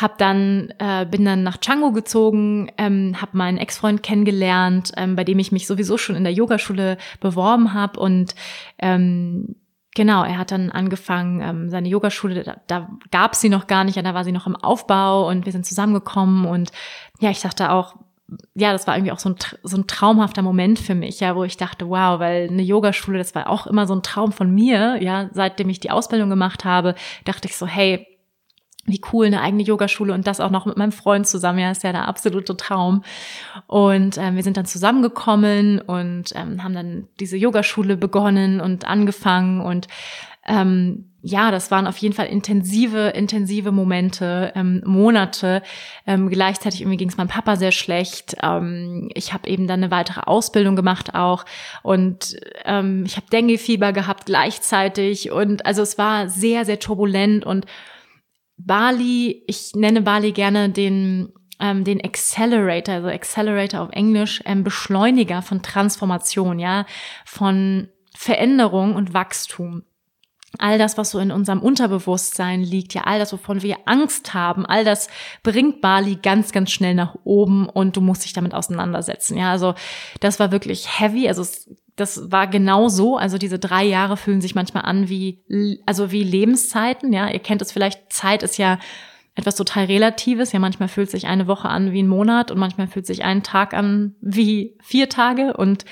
[0.00, 5.24] hab dann äh, bin dann nach Chango gezogen, ähm, habe meinen Ex-Freund kennengelernt, ähm, bei
[5.24, 8.34] dem ich mich sowieso schon in der Yogaschule beworben habe und
[8.78, 9.56] ähm,
[9.96, 13.96] Genau, er hat dann angefangen, ähm, seine Yogaschule, da, da gab sie noch gar nicht,
[13.96, 16.70] da war sie noch im Aufbau und wir sind zusammengekommen und
[17.18, 17.96] ja, ich dachte auch,
[18.54, 21.42] ja, das war irgendwie auch so ein, so ein traumhafter Moment für mich, ja, wo
[21.42, 25.02] ich dachte, wow, weil eine Yogaschule, das war auch immer so ein Traum von mir,
[25.02, 26.94] ja, seitdem ich die Ausbildung gemacht habe,
[27.24, 28.06] dachte ich so, hey,
[28.90, 31.58] wie cool, eine eigene Yogaschule und das auch noch mit meinem Freund zusammen.
[31.58, 33.02] Ja, ist ja der absolute Traum.
[33.66, 39.60] Und ähm, wir sind dann zusammengekommen und ähm, haben dann diese Yogaschule begonnen und angefangen
[39.60, 39.88] und
[40.46, 45.62] ähm, ja, das waren auf jeden Fall intensive, intensive Momente, ähm, Monate.
[46.06, 48.36] Ähm, gleichzeitig irgendwie ging es meinem Papa sehr schlecht.
[48.42, 51.44] Ähm, ich habe eben dann eine weitere Ausbildung gemacht auch
[51.82, 57.66] und ähm, ich habe Dengue-Fieber gehabt gleichzeitig und also es war sehr, sehr turbulent und
[58.66, 65.42] Bali, ich nenne Bali gerne den ähm, den Accelerator, also Accelerator auf Englisch, ähm, Beschleuniger
[65.42, 66.86] von Transformation, ja,
[67.24, 69.82] von Veränderung und Wachstum.
[70.58, 74.66] All das, was so in unserem Unterbewusstsein liegt, ja, all das, wovon wir Angst haben,
[74.66, 75.08] all das
[75.44, 79.36] bringt Bali ganz, ganz schnell nach oben und du musst dich damit auseinandersetzen.
[79.38, 79.74] Ja, also
[80.18, 81.28] das war wirklich heavy.
[81.28, 81.70] Also es
[82.00, 83.16] das war genau so.
[83.16, 85.42] Also diese drei Jahre fühlen sich manchmal an wie,
[85.86, 87.12] also wie Lebenszeiten.
[87.12, 88.12] Ja, ihr kennt es vielleicht.
[88.12, 88.78] Zeit ist ja
[89.34, 90.52] etwas total Relatives.
[90.52, 93.42] Ja, manchmal fühlt sich eine Woche an wie ein Monat und manchmal fühlt sich ein
[93.42, 95.84] Tag an wie vier Tage und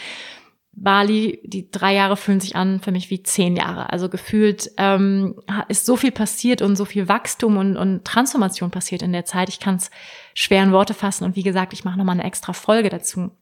[0.80, 3.92] Bali, die drei Jahre fühlen sich an für mich wie zehn Jahre.
[3.92, 5.34] Also gefühlt ähm,
[5.68, 9.48] ist so viel passiert und so viel Wachstum und, und Transformation passiert in der Zeit.
[9.48, 9.90] Ich kann es
[10.34, 11.24] schwer in Worte fassen.
[11.24, 13.32] Und wie gesagt, ich mache nochmal eine extra Folge dazu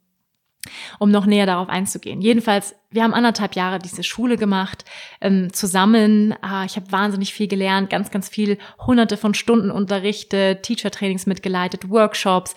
[0.99, 2.21] um noch näher darauf einzugehen.
[2.21, 4.85] Jedenfalls, wir haben anderthalb Jahre diese Schule gemacht,
[5.21, 6.35] ähm, zusammen.
[6.41, 11.91] Ah, ich habe wahnsinnig viel gelernt, ganz, ganz viel, hunderte von Stunden unterrichtet, Teacher-Trainings mitgeleitet,
[11.91, 12.55] Workshops,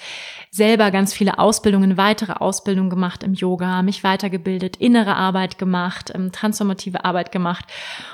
[0.51, 6.31] selber ganz viele Ausbildungen, weitere Ausbildungen gemacht im Yoga, mich weitergebildet, innere Arbeit gemacht, ähm,
[6.31, 7.65] transformative Arbeit gemacht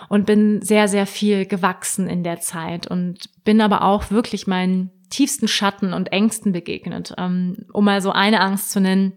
[0.09, 4.91] und bin sehr, sehr viel gewachsen in der Zeit und bin aber auch wirklich meinen
[5.09, 7.13] tiefsten Schatten und Ängsten begegnet.
[7.17, 9.13] Ähm, um mal so eine Angst zu nennen,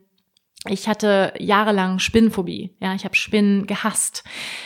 [0.67, 2.75] ich hatte jahrelang Spinnenphobie.
[2.81, 4.25] Ja, ich habe Spinnen gehasst.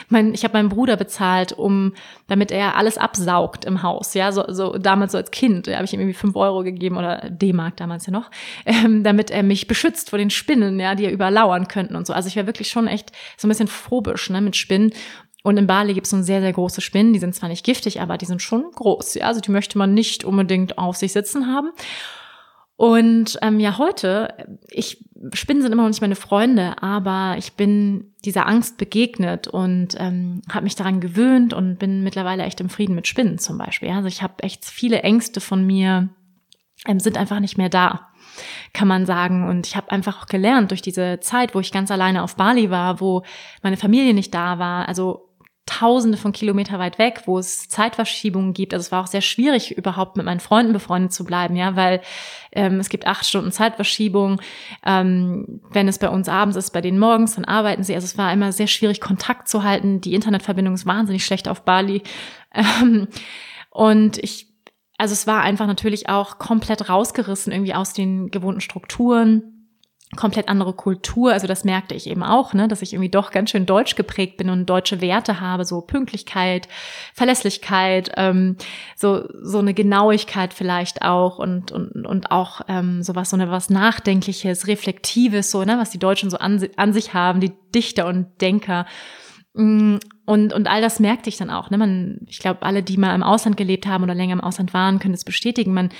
[0.09, 1.93] Mein, ich habe meinen Bruder bezahlt, um,
[2.29, 4.15] damit er alles absaugt im Haus.
[4.15, 6.97] Ja, so, so damals so als Kind, da habe ich ihm irgendwie fünf Euro gegeben
[6.97, 8.31] oder D-Mark damals ja noch,
[8.65, 12.15] ähm, damit er mich beschützt vor den Spinnen, ja, die ja überlauern könnten und so.
[12.15, 14.93] Also ich war wirklich schon echt so ein bisschen phobisch ne, mit Spinnen.
[15.43, 17.13] Und in Bali gibt es so sehr, sehr große Spinnen.
[17.13, 19.15] Die sind zwar nicht giftig, aber die sind schon groß.
[19.15, 21.73] Ja, also die möchte man nicht unbedingt auf sich sitzen haben.
[22.77, 28.13] Und ähm, ja, heute, ich Spinnen sind immer noch nicht meine Freunde, aber ich bin
[28.25, 32.95] dieser Angst begegnet und ähm, habe mich daran gewöhnt und bin mittlerweile echt im Frieden
[32.95, 33.91] mit Spinnen zum Beispiel.
[33.91, 36.09] Also ich habe echt viele Ängste von mir
[36.87, 38.09] ähm, sind einfach nicht mehr da,
[38.73, 39.49] kann man sagen.
[39.49, 42.71] Und ich habe einfach auch gelernt durch diese Zeit, wo ich ganz alleine auf Bali
[42.71, 43.23] war, wo
[43.63, 44.89] meine Familie nicht da war.
[44.89, 45.29] Also
[45.67, 48.75] tausende von Kilometer weit weg, wo es Zeitverschiebungen gibt.
[48.75, 52.01] Also es war auch sehr schwierig, überhaupt mit meinen Freunden befreundet zu bleiben, ja, weil
[52.51, 54.41] ähm, es gibt acht Stunden Zeitverschiebung.
[54.85, 57.95] Ähm, wenn es bei uns abends ist, bei denen morgens, dann arbeiten sie.
[57.95, 60.01] Also es war immer sehr schwierig, Kontakt zu halten.
[60.01, 62.03] Die Internetverbindung ist wahnsinnig schlecht auf Bali.
[62.55, 63.09] Ähm,
[63.71, 64.53] und ich,
[64.99, 69.52] also es war einfach natürlich auch komplett rausgerissen irgendwie aus den gewohnten Strukturen
[70.17, 71.33] komplett andere Kultur.
[71.33, 74.37] Also das merkte ich eben auch, ne, dass ich irgendwie doch ganz schön deutsch geprägt
[74.37, 76.69] bin und deutsche Werte habe, so Pünktlichkeit,
[77.15, 78.57] Verlässlichkeit, ähm,
[78.95, 83.71] so so eine Genauigkeit vielleicht auch und und und auch ähm, sowas so eine was
[83.71, 88.41] Nachdenkliches, Reflektives, so ne, was die Deutschen so an, an sich haben, die Dichter und
[88.41, 88.87] Denker.
[89.55, 91.71] Mm, und, und all das merkte ich dann auch.
[91.71, 91.79] Ne?
[91.79, 94.99] Man, ich glaube, alle, die mal im Ausland gelebt haben oder länger im Ausland waren,
[94.99, 95.75] können das bestätigen.
[95.75, 95.91] Man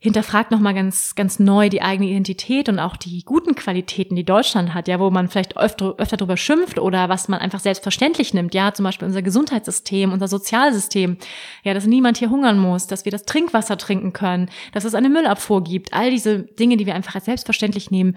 [0.00, 4.72] hinterfragt nochmal ganz, ganz neu die eigene Identität und auch die guten Qualitäten, die Deutschland
[4.72, 8.54] hat, ja, wo man vielleicht öfter, öfter drüber schimpft oder was man einfach selbstverständlich nimmt,
[8.54, 11.16] ja, zum Beispiel unser Gesundheitssystem, unser Sozialsystem,
[11.64, 15.08] ja, dass niemand hier hungern muss, dass wir das Trinkwasser trinken können, dass es eine
[15.08, 18.16] Müllabfuhr gibt, all diese Dinge, die wir einfach als selbstverständlich nehmen,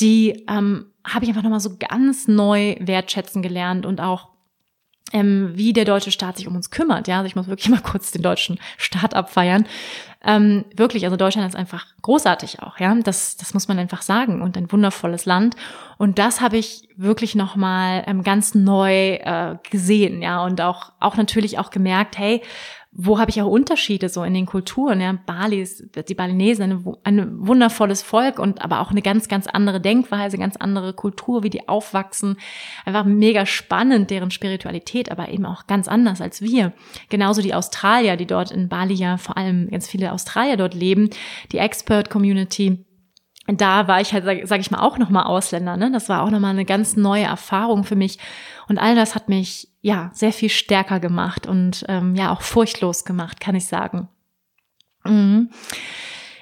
[0.00, 4.32] die ähm, habe ich einfach nochmal so ganz neu wertschätzen gelernt und auch
[5.12, 7.06] ähm, wie der deutsche Staat sich um uns kümmert.
[7.06, 9.66] Ja, also ich muss wirklich mal kurz den deutschen Staat abfeiern.
[10.24, 12.94] Ähm, wirklich, also Deutschland ist einfach großartig auch, ja.
[13.02, 15.56] Das, das muss man einfach sagen und ein wundervolles Land.
[15.98, 21.16] Und das habe ich wirklich nochmal ähm, ganz neu äh, gesehen, ja, und auch, auch
[21.16, 22.42] natürlich auch gemerkt, hey,
[22.94, 25.00] wo habe ich auch Unterschiede so in den Kulturen?
[25.00, 29.46] Ja, Bali ist, die Balinesen, ein, ein wundervolles Volk und aber auch eine ganz, ganz
[29.46, 32.36] andere Denkweise, ganz andere Kultur, wie die aufwachsen.
[32.84, 36.74] Einfach mega spannend, deren Spiritualität, aber eben auch ganz anders als wir.
[37.08, 41.08] Genauso die Australier, die dort in Bali ja vor allem ganz viele Australier dort leben,
[41.50, 42.84] die Expert Community
[43.48, 45.76] da war ich halt, sage sag ich mal, auch nochmal Ausländer.
[45.76, 45.90] Ne?
[45.90, 48.18] Das war auch nochmal eine ganz neue Erfahrung für mich.
[48.68, 53.04] Und all das hat mich ja sehr viel stärker gemacht und ähm, ja auch furchtlos
[53.04, 54.08] gemacht, kann ich sagen.
[55.04, 55.50] Mhm.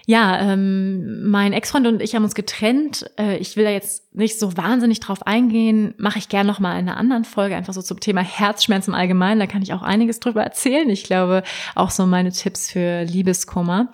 [0.07, 3.09] Ja, ähm, mein Ex-Freund und ich haben uns getrennt.
[3.18, 5.95] Äh, ich will da jetzt nicht so wahnsinnig drauf eingehen.
[5.99, 8.99] Mache ich gern noch mal in einer anderen Folge, einfach so zum Thema Herzschmerzen im
[8.99, 9.41] Allgemeinen.
[9.41, 10.91] Da kann ich auch einiges drüber erzählen.
[10.91, 11.43] Ich glaube,
[11.76, 13.93] auch so meine Tipps für Liebeskummer.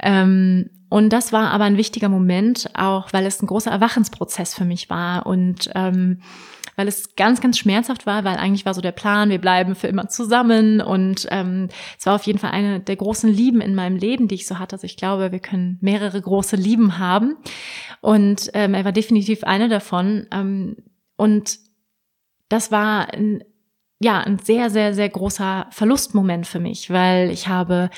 [0.00, 4.64] Ähm, und das war aber ein wichtiger Moment, auch weil es ein großer Erwachensprozess für
[4.64, 6.20] mich war und ähm,
[6.76, 9.88] weil es ganz, ganz schmerzhaft war, weil eigentlich war so der Plan, wir bleiben für
[9.88, 11.68] immer zusammen und ähm,
[11.98, 14.58] es war auf jeden Fall eine der großen Lieben in meinem Leben, die ich so
[14.58, 14.76] hatte.
[14.76, 17.36] Also ich glaube, wir können mehrere große Lieben haben
[18.00, 20.76] und ähm, er war definitiv eine davon ähm,
[21.16, 21.58] und
[22.48, 23.42] das war ein
[23.98, 27.88] ja, ein sehr, sehr, sehr großer Verlustmoment für mich, weil ich habe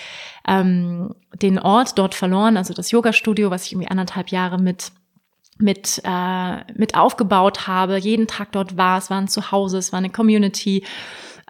[0.46, 4.92] ähm, den Ort dort verloren, also das Yoga-Studio, was ich irgendwie anderthalb Jahre mit
[5.58, 9.98] mit äh, mit aufgebaut habe, jeden Tag dort war, es war ein Zuhause, es war
[9.98, 10.84] eine Community.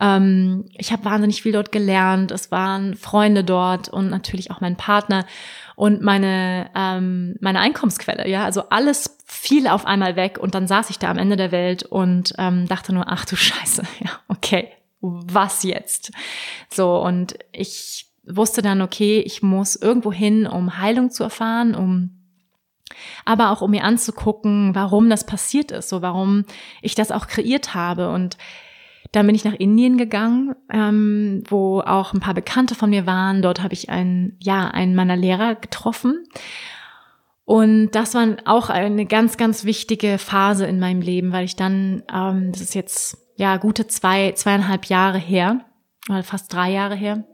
[0.01, 4.77] Ähm, ich habe wahnsinnig viel dort gelernt, es waren Freunde dort und natürlich auch mein
[4.77, 5.27] Partner
[5.77, 8.29] und meine ähm, meine Einkommensquelle.
[8.29, 11.53] Ja, also alles fiel auf einmal weg und dann saß ich da am Ende der
[11.53, 14.69] Welt und ähm, dachte nur, ach du Scheiße, ja, okay,
[15.01, 16.13] was jetzt?
[16.71, 22.18] So und ich wusste dann, okay, ich muss irgendwo hin, um Heilung zu erfahren, um
[23.25, 26.45] aber auch um mir anzugucken, warum das passiert ist, so warum
[26.83, 28.11] ich das auch kreiert habe.
[28.11, 28.37] Und
[29.13, 33.43] dann bin ich nach Indien gegangen, ähm, wo auch ein paar Bekannte von mir waren.
[33.43, 36.27] Dort habe ich einen, ja, einen meiner Lehrer getroffen.
[37.45, 42.03] Und das war auch eine ganz, ganz wichtige Phase in meinem Leben, weil ich dann,
[42.13, 45.61] ähm, das ist jetzt ja gute zwei, zweieinhalb Jahre her,
[46.11, 47.25] oder fast drei Jahre her,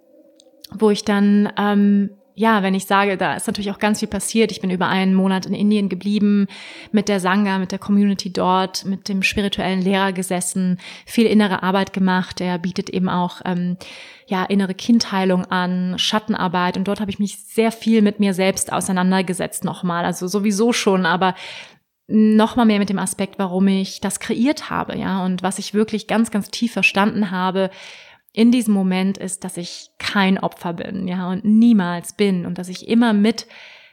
[0.72, 4.51] wo ich dann ähm, ja, wenn ich sage, da ist natürlich auch ganz viel passiert.
[4.51, 6.49] Ich bin über einen Monat in Indien geblieben,
[6.91, 11.93] mit der Sangha, mit der Community dort, mit dem spirituellen Lehrer gesessen, viel innere Arbeit
[11.93, 12.41] gemacht.
[12.41, 13.76] Er bietet eben auch ähm,
[14.26, 18.72] ja innere Kindheilung an, Schattenarbeit und dort habe ich mich sehr viel mit mir selbst
[18.72, 20.05] auseinandergesetzt nochmal.
[20.05, 21.37] Also sowieso schon, aber
[22.07, 26.07] nochmal mehr mit dem Aspekt, warum ich das kreiert habe, ja, und was ich wirklich
[26.07, 27.70] ganz, ganz tief verstanden habe,
[28.35, 32.68] in diesem Moment ist, dass ich kein Opfer bin, ja, und niemals bin und dass
[32.68, 33.47] ich immer mit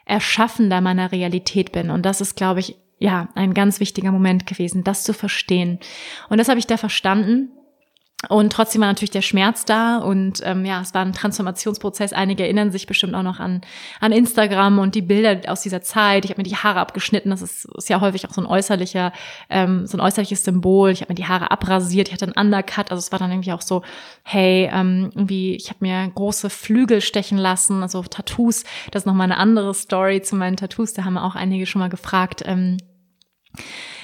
[0.05, 1.91] Erschaffender meiner Realität bin.
[1.91, 5.79] Und das ist, glaube ich, ja, ein ganz wichtiger Moment gewesen, das zu verstehen.
[6.27, 7.51] Und das habe ich da verstanden
[8.29, 12.13] und trotzdem war natürlich der Schmerz da und ähm, ja, es war ein Transformationsprozess.
[12.13, 13.61] Einige erinnern sich bestimmt auch noch an,
[13.99, 16.25] an Instagram und die Bilder aus dieser Zeit.
[16.25, 17.31] Ich habe mir die Haare abgeschnitten.
[17.31, 19.11] Das ist, ist ja häufig auch so ein äußerlicher,
[19.49, 20.91] ähm, so ein äußerliches Symbol.
[20.91, 22.09] Ich habe mir die Haare abrasiert.
[22.09, 22.91] Ich hatte einen Undercut.
[22.91, 23.81] Also es war dann irgendwie auch so,
[24.21, 28.65] hey, ähm, irgendwie, ich habe mir große Flügel stechen lassen, also Tattoos.
[28.91, 30.93] Das ist nochmal eine andere Story zu meinen Tattoos.
[30.93, 32.43] Da haben auch einige schon mal gefragt.
[32.45, 32.77] Ähm,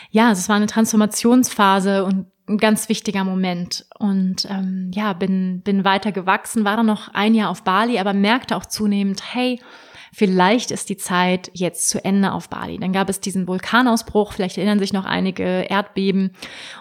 [0.10, 5.62] ja, also es war eine Transformationsphase und ein ganz wichtiger Moment und ähm, ja, bin,
[5.62, 9.60] bin weiter gewachsen, war dann noch ein Jahr auf Bali, aber merkte auch zunehmend, hey,
[10.14, 12.78] vielleicht ist die Zeit jetzt zu Ende auf Bali.
[12.80, 16.32] Dann gab es diesen Vulkanausbruch, vielleicht erinnern sich noch einige Erdbeben.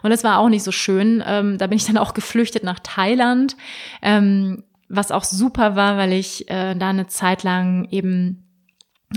[0.03, 1.23] Und es war auch nicht so schön.
[1.27, 3.57] Ähm, da bin ich dann auch geflüchtet nach Thailand,
[4.03, 8.45] ähm, was auch super war, weil ich äh, da eine Zeit lang eben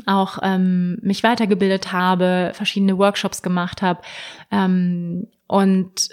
[0.06, 4.02] auch ähm, mich weitergebildet habe, verschiedene Workshops gemacht habe
[4.52, 6.10] ähm, und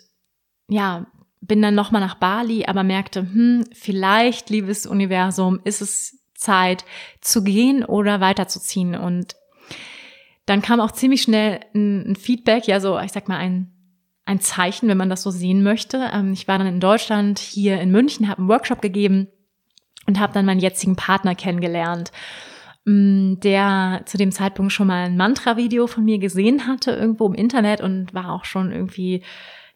[0.69, 1.07] ja,
[1.41, 6.85] bin dann nochmal nach Bali, aber merkte, hm, vielleicht, liebes Universum, ist es Zeit
[7.21, 8.95] zu gehen oder weiterzuziehen.
[8.95, 9.37] Und
[10.47, 13.73] dann kam auch ziemlich schnell ein, ein Feedback, ja, so, ich sag mal, ein,
[14.25, 16.11] ein Zeichen, wenn man das so sehen möchte.
[16.13, 19.29] Ähm, ich war dann in Deutschland, hier in München, habe einen Workshop gegeben
[20.07, 22.13] und habe dann meinen jetzigen Partner kennengelernt,
[22.85, 27.35] mm, der zu dem Zeitpunkt schon mal ein Mantra-Video von mir gesehen hatte, irgendwo im
[27.35, 29.23] Internet und war auch schon irgendwie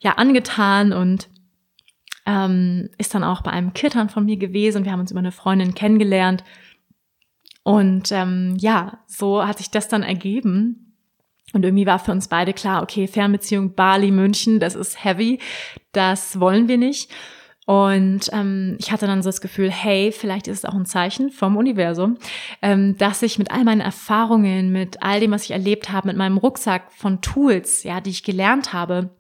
[0.00, 1.28] ja angetan und
[2.26, 4.84] ähm, ist dann auch bei einem Kittern von mir gewesen.
[4.84, 6.44] Wir haben uns über eine Freundin kennengelernt.
[7.62, 10.96] Und ähm, ja, so hat sich das dann ergeben.
[11.52, 15.40] Und irgendwie war für uns beide klar, okay, Fernbeziehung Bali, München, das ist heavy,
[15.92, 17.10] das wollen wir nicht.
[17.66, 21.30] Und ähm, ich hatte dann so das Gefühl, hey, vielleicht ist es auch ein Zeichen
[21.30, 22.18] vom Universum,
[22.62, 26.16] ähm, dass ich mit all meinen Erfahrungen, mit all dem, was ich erlebt habe, mit
[26.16, 29.10] meinem Rucksack von Tools, ja, die ich gelernt habe,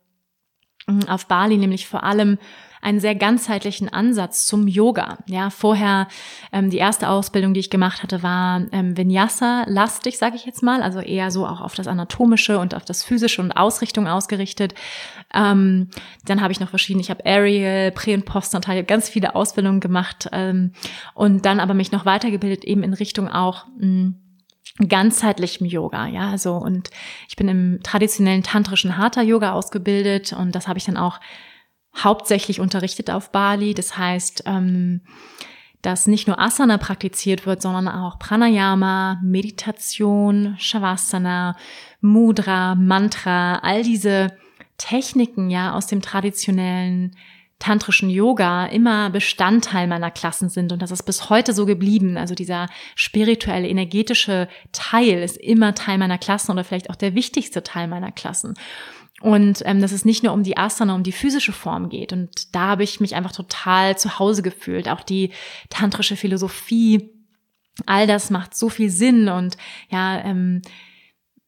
[1.08, 2.38] auf Bali, nämlich vor allem
[2.82, 5.18] einen sehr ganzheitlichen Ansatz zum Yoga.
[5.26, 6.08] Ja, vorher
[6.52, 10.82] ähm, die erste Ausbildung, die ich gemacht hatte, war ähm, Vinyasa-lastig, sage ich jetzt mal,
[10.82, 14.74] also eher so auch auf das Anatomische und auf das Physische und Ausrichtung ausgerichtet.
[15.34, 15.88] Ähm,
[16.24, 20.28] dann habe ich noch verschiedene, ich habe Aerial, Prä- und Postnatal, ganz viele Ausbildungen gemacht
[20.32, 20.72] ähm,
[21.14, 24.14] und dann aber mich noch weitergebildet eben in Richtung auch mh,
[24.88, 26.90] ganzheitlichem Yoga, ja, so und
[27.28, 31.20] ich bin im traditionellen tantrischen Hatha Yoga ausgebildet und das habe ich dann auch
[31.96, 33.74] hauptsächlich unterrichtet auf Bali.
[33.74, 35.02] Das heißt, ähm,
[35.82, 41.56] dass nicht nur Asana praktiziert wird, sondern auch Pranayama, Meditation, Shavasana,
[42.00, 44.36] Mudra, Mantra, all diese
[44.76, 47.16] Techniken ja aus dem traditionellen
[47.60, 52.16] tantrischen Yoga immer Bestandteil meiner Klassen sind und das ist bis heute so geblieben.
[52.16, 57.62] Also dieser spirituelle, energetische Teil ist immer Teil meiner Klassen oder vielleicht auch der wichtigste
[57.62, 58.54] Teil meiner Klassen.
[59.20, 62.14] Und ähm, dass es nicht nur um die Asana, um die physische Form geht.
[62.14, 64.88] Und da habe ich mich einfach total zu Hause gefühlt.
[64.88, 65.30] Auch die
[65.68, 67.10] tantrische Philosophie,
[67.84, 69.28] all das macht so viel Sinn.
[69.28, 69.58] Und
[69.90, 70.62] ja, ähm,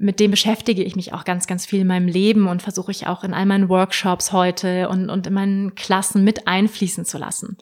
[0.03, 3.07] mit dem beschäftige ich mich auch ganz, ganz viel in meinem Leben und versuche ich
[3.07, 7.57] auch in all meinen Workshops heute und, und in meinen Klassen mit einfließen zu lassen.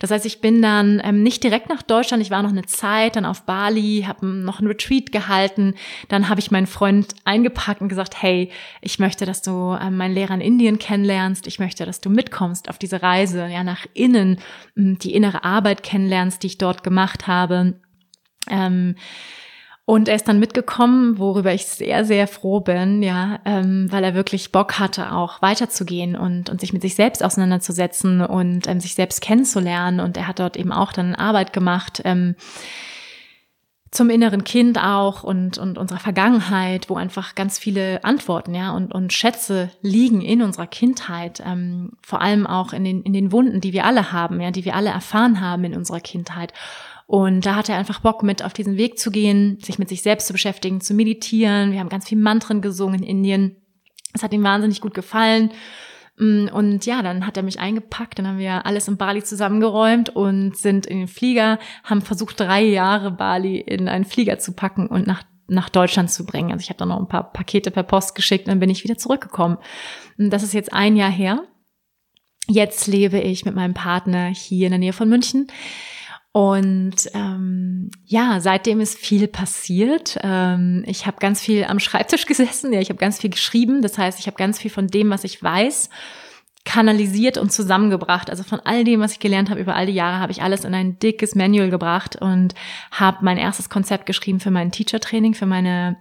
[0.00, 3.16] Das heißt, ich bin dann ähm, nicht direkt nach Deutschland, ich war noch eine Zeit
[3.16, 5.74] dann auf Bali, habe noch ein Retreat gehalten,
[6.08, 10.14] dann habe ich meinen Freund eingepackt und gesagt, hey, ich möchte, dass du ähm, meinen
[10.14, 14.38] Lehrer in Indien kennenlernst, ich möchte, dass du mitkommst auf diese Reise, ja, nach innen,
[14.74, 17.74] die innere Arbeit kennenlernst, die ich dort gemacht habe.
[18.48, 18.96] Ähm,
[19.86, 24.14] und er ist dann mitgekommen, worüber ich sehr, sehr froh bin, ja, ähm, weil er
[24.14, 28.94] wirklich Bock hatte, auch weiterzugehen und, und sich mit sich selbst auseinanderzusetzen und ähm, sich
[28.94, 30.00] selbst kennenzulernen.
[30.00, 32.00] Und er hat dort eben auch dann Arbeit gemacht.
[32.06, 32.34] Ähm,
[33.94, 38.92] zum inneren Kind auch und, und unserer Vergangenheit, wo einfach ganz viele Antworten, ja, und,
[38.92, 43.60] und Schätze liegen in unserer Kindheit, ähm, vor allem auch in den, in den Wunden,
[43.60, 46.52] die wir alle haben, ja, die wir alle erfahren haben in unserer Kindheit.
[47.06, 50.02] Und da hat er einfach Bock mit auf diesen Weg zu gehen, sich mit sich
[50.02, 51.70] selbst zu beschäftigen, zu meditieren.
[51.70, 53.56] Wir haben ganz viel Mantren gesungen in Indien.
[54.12, 55.52] Es hat ihm wahnsinnig gut gefallen.
[56.16, 60.10] Mm, und ja, dann hat er mich eingepackt, dann haben wir alles in Bali zusammengeräumt
[60.10, 64.86] und sind in den Flieger, haben versucht, drei Jahre Bali in einen Flieger zu packen
[64.86, 66.52] und nach, nach Deutschland zu bringen.
[66.52, 68.84] Also ich habe dann noch ein paar Pakete per Post geschickt und dann bin ich
[68.84, 69.58] wieder zurückgekommen.
[70.18, 71.42] Und das ist jetzt ein Jahr her.
[72.46, 75.48] Jetzt lebe ich mit meinem Partner hier in der Nähe von München.
[76.36, 80.18] Und ähm, ja, seitdem ist viel passiert.
[80.20, 83.82] Ähm, ich habe ganz viel am Schreibtisch gesessen, ja, ich habe ganz viel geschrieben.
[83.82, 85.90] Das heißt, ich habe ganz viel von dem, was ich weiß,
[86.64, 88.30] kanalisiert und zusammengebracht.
[88.30, 90.64] Also von all dem, was ich gelernt habe über all die Jahre, habe ich alles
[90.64, 92.56] in ein dickes Manual gebracht und
[92.90, 95.98] habe mein erstes Konzept geschrieben für mein Teacher-Training, für meine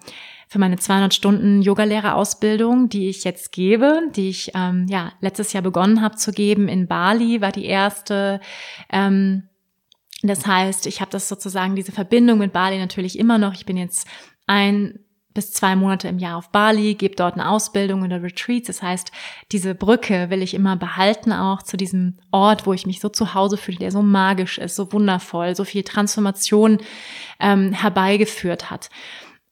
[0.47, 5.63] für meine 200 Stunden Yogalehrerausbildung, die ich jetzt gebe, die ich ähm, ja letztes Jahr
[5.63, 8.39] begonnen habe zu geben in Bali, war die erste.
[8.91, 9.43] Ähm,
[10.23, 13.53] das heißt, ich habe das sozusagen, diese Verbindung mit Bali natürlich immer noch.
[13.53, 14.07] Ich bin jetzt
[14.47, 14.99] ein
[15.33, 18.67] bis zwei Monate im Jahr auf Bali, gebe dort eine Ausbildung oder Retreats.
[18.67, 19.11] Das heißt,
[19.51, 23.33] diese Brücke will ich immer behalten, auch zu diesem Ort, wo ich mich so zu
[23.33, 26.77] Hause fühle, der so magisch ist, so wundervoll, so viel Transformation
[27.39, 28.89] ähm, herbeigeführt hat.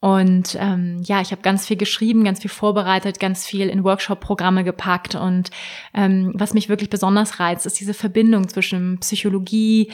[0.01, 4.63] Und ähm, ja, ich habe ganz viel geschrieben, ganz viel vorbereitet, ganz viel in Workshop-Programme
[4.63, 5.13] gepackt.
[5.13, 5.51] Und
[5.93, 9.91] ähm, was mich wirklich besonders reizt, ist diese Verbindung zwischen Psychologie,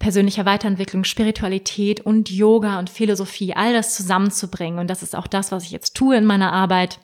[0.00, 4.80] persönlicher Weiterentwicklung, Spiritualität und Yoga und Philosophie, all das zusammenzubringen.
[4.80, 6.98] Und das ist auch das, was ich jetzt tue in meiner Arbeit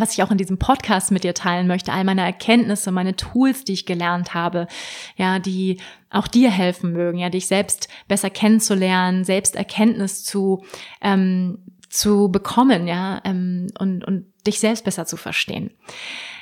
[0.00, 3.64] was ich auch in diesem Podcast mit dir teilen möchte, all meine Erkenntnisse, meine Tools,
[3.64, 4.68] die ich gelernt habe,
[5.16, 10.64] ja, die auch dir helfen mögen, ja, dich selbst besser kennenzulernen, Selbsterkenntnis zu
[11.00, 11.58] ähm,
[11.88, 15.72] zu bekommen, ja, ähm, und und dich selbst besser zu verstehen.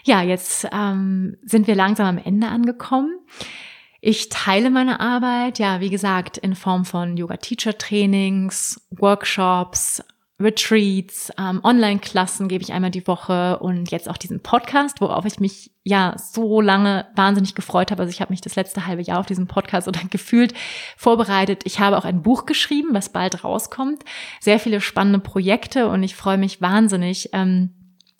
[0.05, 3.21] Ja, jetzt ähm, sind wir langsam am Ende angekommen.
[4.09, 10.01] Ich teile meine Arbeit, ja, wie gesagt, in Form von Yoga-Teacher-Trainings, Workshops,
[10.39, 15.41] Retreats, ähm, Online-Klassen gebe ich einmal die Woche und jetzt auch diesen Podcast, worauf ich
[15.41, 18.03] mich ja so lange wahnsinnig gefreut habe.
[18.03, 20.55] Also ich habe mich das letzte halbe Jahr auf diesen Podcast oder gefühlt
[20.97, 21.63] vorbereitet.
[21.65, 24.05] Ich habe auch ein Buch geschrieben, was bald rauskommt.
[24.39, 27.31] Sehr viele spannende Projekte und ich freue mich wahnsinnig.
[27.33, 27.76] Ähm,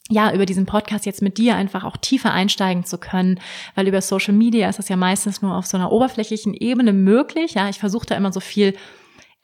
[0.09, 3.41] ja, über diesen Podcast jetzt mit dir einfach auch tiefer einsteigen zu können,
[3.75, 7.55] weil über Social Media ist das ja meistens nur auf so einer oberflächlichen Ebene möglich.
[7.55, 8.75] Ja, ich versuche da immer so viel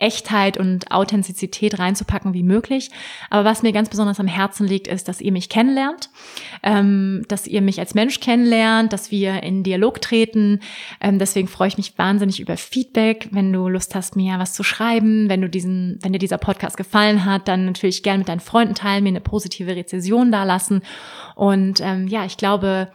[0.03, 2.91] Echtheit und Authentizität reinzupacken wie möglich.
[3.31, 6.11] Aber was mir ganz besonders am Herzen liegt, ist, dass ihr mich kennenlernt,
[6.63, 10.61] ähm, dass ihr mich als Mensch kennenlernt, dass wir in Dialog treten.
[11.01, 13.29] Ähm, deswegen freue ich mich wahnsinnig über Feedback.
[13.31, 16.77] Wenn du Lust hast, mir was zu schreiben, wenn du diesen, wenn dir dieser Podcast
[16.77, 20.83] gefallen hat, dann natürlich gerne mit deinen Freunden teilen, mir eine positive Rezession dalassen.
[21.37, 22.89] Und ähm, ja, ich glaube,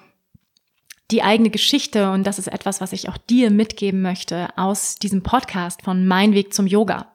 [1.12, 5.24] die eigene Geschichte und das ist etwas, was ich auch dir mitgeben möchte aus diesem
[5.24, 7.08] Podcast von Mein Weg zum Yoga.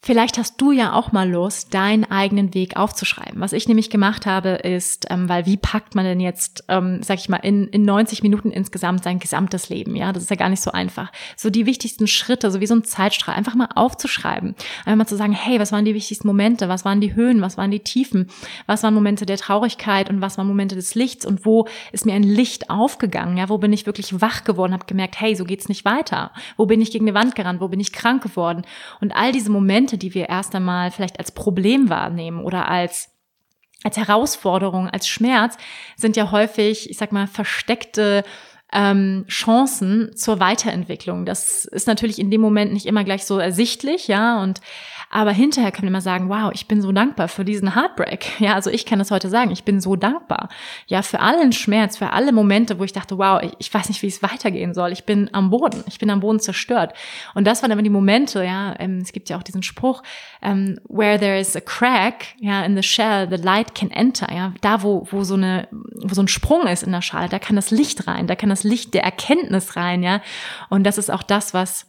[0.00, 3.40] Vielleicht hast du ja auch mal Lust, deinen eigenen Weg aufzuschreiben.
[3.40, 7.18] Was ich nämlich gemacht habe, ist, ähm, weil wie packt man denn jetzt, ähm, sag
[7.18, 9.96] ich mal, in, in 90 Minuten insgesamt sein gesamtes Leben?
[9.96, 11.10] Ja, das ist ja gar nicht so einfach.
[11.36, 14.54] So die wichtigsten Schritte, so wie so ein Zeitstrahl, einfach mal aufzuschreiben.
[14.84, 16.68] Einfach mal zu sagen, hey, was waren die wichtigsten Momente?
[16.68, 17.40] Was waren die Höhen?
[17.40, 18.28] Was waren die Tiefen?
[18.66, 21.26] Was waren Momente der Traurigkeit und was waren Momente des Lichts?
[21.26, 23.36] Und wo ist mir ein Licht aufgegangen?
[23.36, 24.72] Ja, wo bin ich wirklich wach geworden?
[24.72, 26.30] Habe gemerkt, hey, so geht's nicht weiter.
[26.56, 27.60] Wo bin ich gegen eine Wand gerannt?
[27.60, 28.62] Wo bin ich krank geworden?
[29.00, 33.10] Und all diese Momente Momente, die wir erst einmal vielleicht als Problem wahrnehmen oder als
[33.84, 35.56] als Herausforderung, als Schmerz,
[35.96, 38.24] sind ja häufig, ich sag mal, versteckte
[38.72, 41.24] ähm, Chancen zur Weiterentwicklung.
[41.24, 44.60] Das ist natürlich in dem Moment nicht immer gleich so ersichtlich, ja, und
[45.10, 48.26] aber hinterher kann man immer sagen, wow, ich bin so dankbar für diesen Heartbreak.
[48.38, 50.48] Ja, also ich kann das heute sagen, ich bin so dankbar.
[50.86, 54.00] Ja, für allen Schmerz, für alle Momente, wo ich dachte, wow, ich, ich weiß nicht,
[54.02, 54.92] wie es weitergehen soll.
[54.92, 56.94] Ich bin am Boden, ich bin am Boden zerstört.
[57.34, 60.02] Und das waren aber die Momente, ja, ähm, es gibt ja auch diesen Spruch,
[60.40, 64.32] ähm, where there is a crack, ja, in the shell, the light can enter.
[64.32, 67.38] Ja, da wo wo so eine wo so ein Sprung ist in der Schale, da
[67.38, 70.20] kann das Licht rein, da kann das Licht der Erkenntnis rein, ja.
[70.68, 71.87] Und das ist auch das, was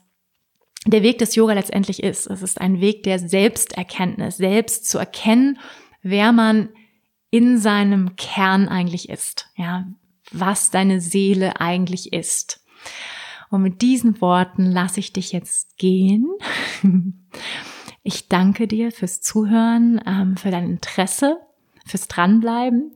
[0.86, 2.27] der Weg des Yoga letztendlich ist.
[2.27, 5.59] Es ist ein Weg der Selbsterkenntnis, selbst zu erkennen,
[6.01, 6.69] wer man
[7.32, 9.88] in seinem Kern eigentlich ist, ja,
[10.32, 12.65] was deine Seele eigentlich ist.
[13.49, 16.27] Und mit diesen Worten lasse ich dich jetzt gehen.
[18.01, 21.38] Ich danke dir fürs Zuhören, ähm, für dein Interesse,
[21.86, 22.95] fürs Dranbleiben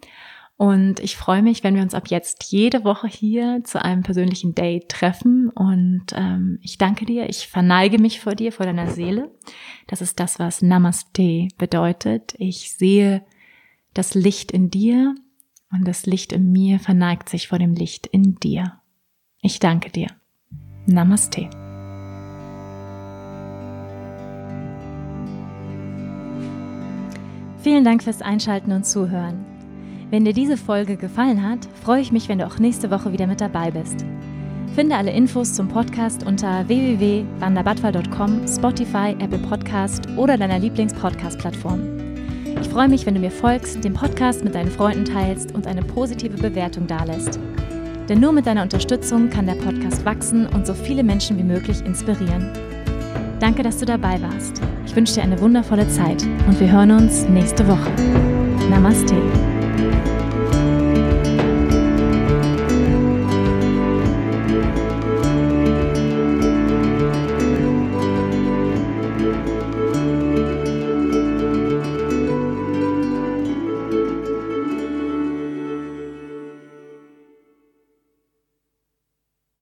[0.55, 4.53] und ich freue mich, wenn wir uns ab jetzt jede Woche hier zu einem persönlichen
[4.53, 5.49] Date treffen.
[5.49, 9.31] Und ähm, ich danke dir, ich verneige mich vor dir, vor deiner Seele.
[9.87, 12.35] Das ist das, was Namaste bedeutet.
[12.37, 13.25] Ich sehe
[13.93, 15.15] das Licht in dir
[15.71, 18.79] und das Licht in mir verneigt sich vor dem Licht in dir.
[19.41, 20.07] Ich danke dir.
[20.85, 21.49] Namaste.
[27.57, 29.52] Vielen Dank fürs Einschalten und Zuhören.
[30.13, 33.25] Wenn dir diese Folge gefallen hat, freue ich mich, wenn du auch nächste Woche wieder
[33.25, 34.05] mit dabei bist.
[34.75, 41.81] Finde alle Infos zum Podcast unter www.wanderbadwal.com, Spotify, Apple Podcast oder deiner Lieblings-Podcast-Plattform.
[42.61, 45.81] Ich freue mich, wenn du mir folgst, den Podcast mit deinen Freunden teilst und eine
[45.81, 47.39] positive Bewertung dalässt.
[48.07, 51.83] Denn nur mit deiner Unterstützung kann der Podcast wachsen und so viele Menschen wie möglich
[51.83, 52.51] inspirieren.
[53.39, 54.61] Danke, dass du dabei warst.
[54.85, 57.89] Ich wünsche dir eine wundervolle Zeit und wir hören uns nächste Woche.
[58.69, 59.15] Namaste.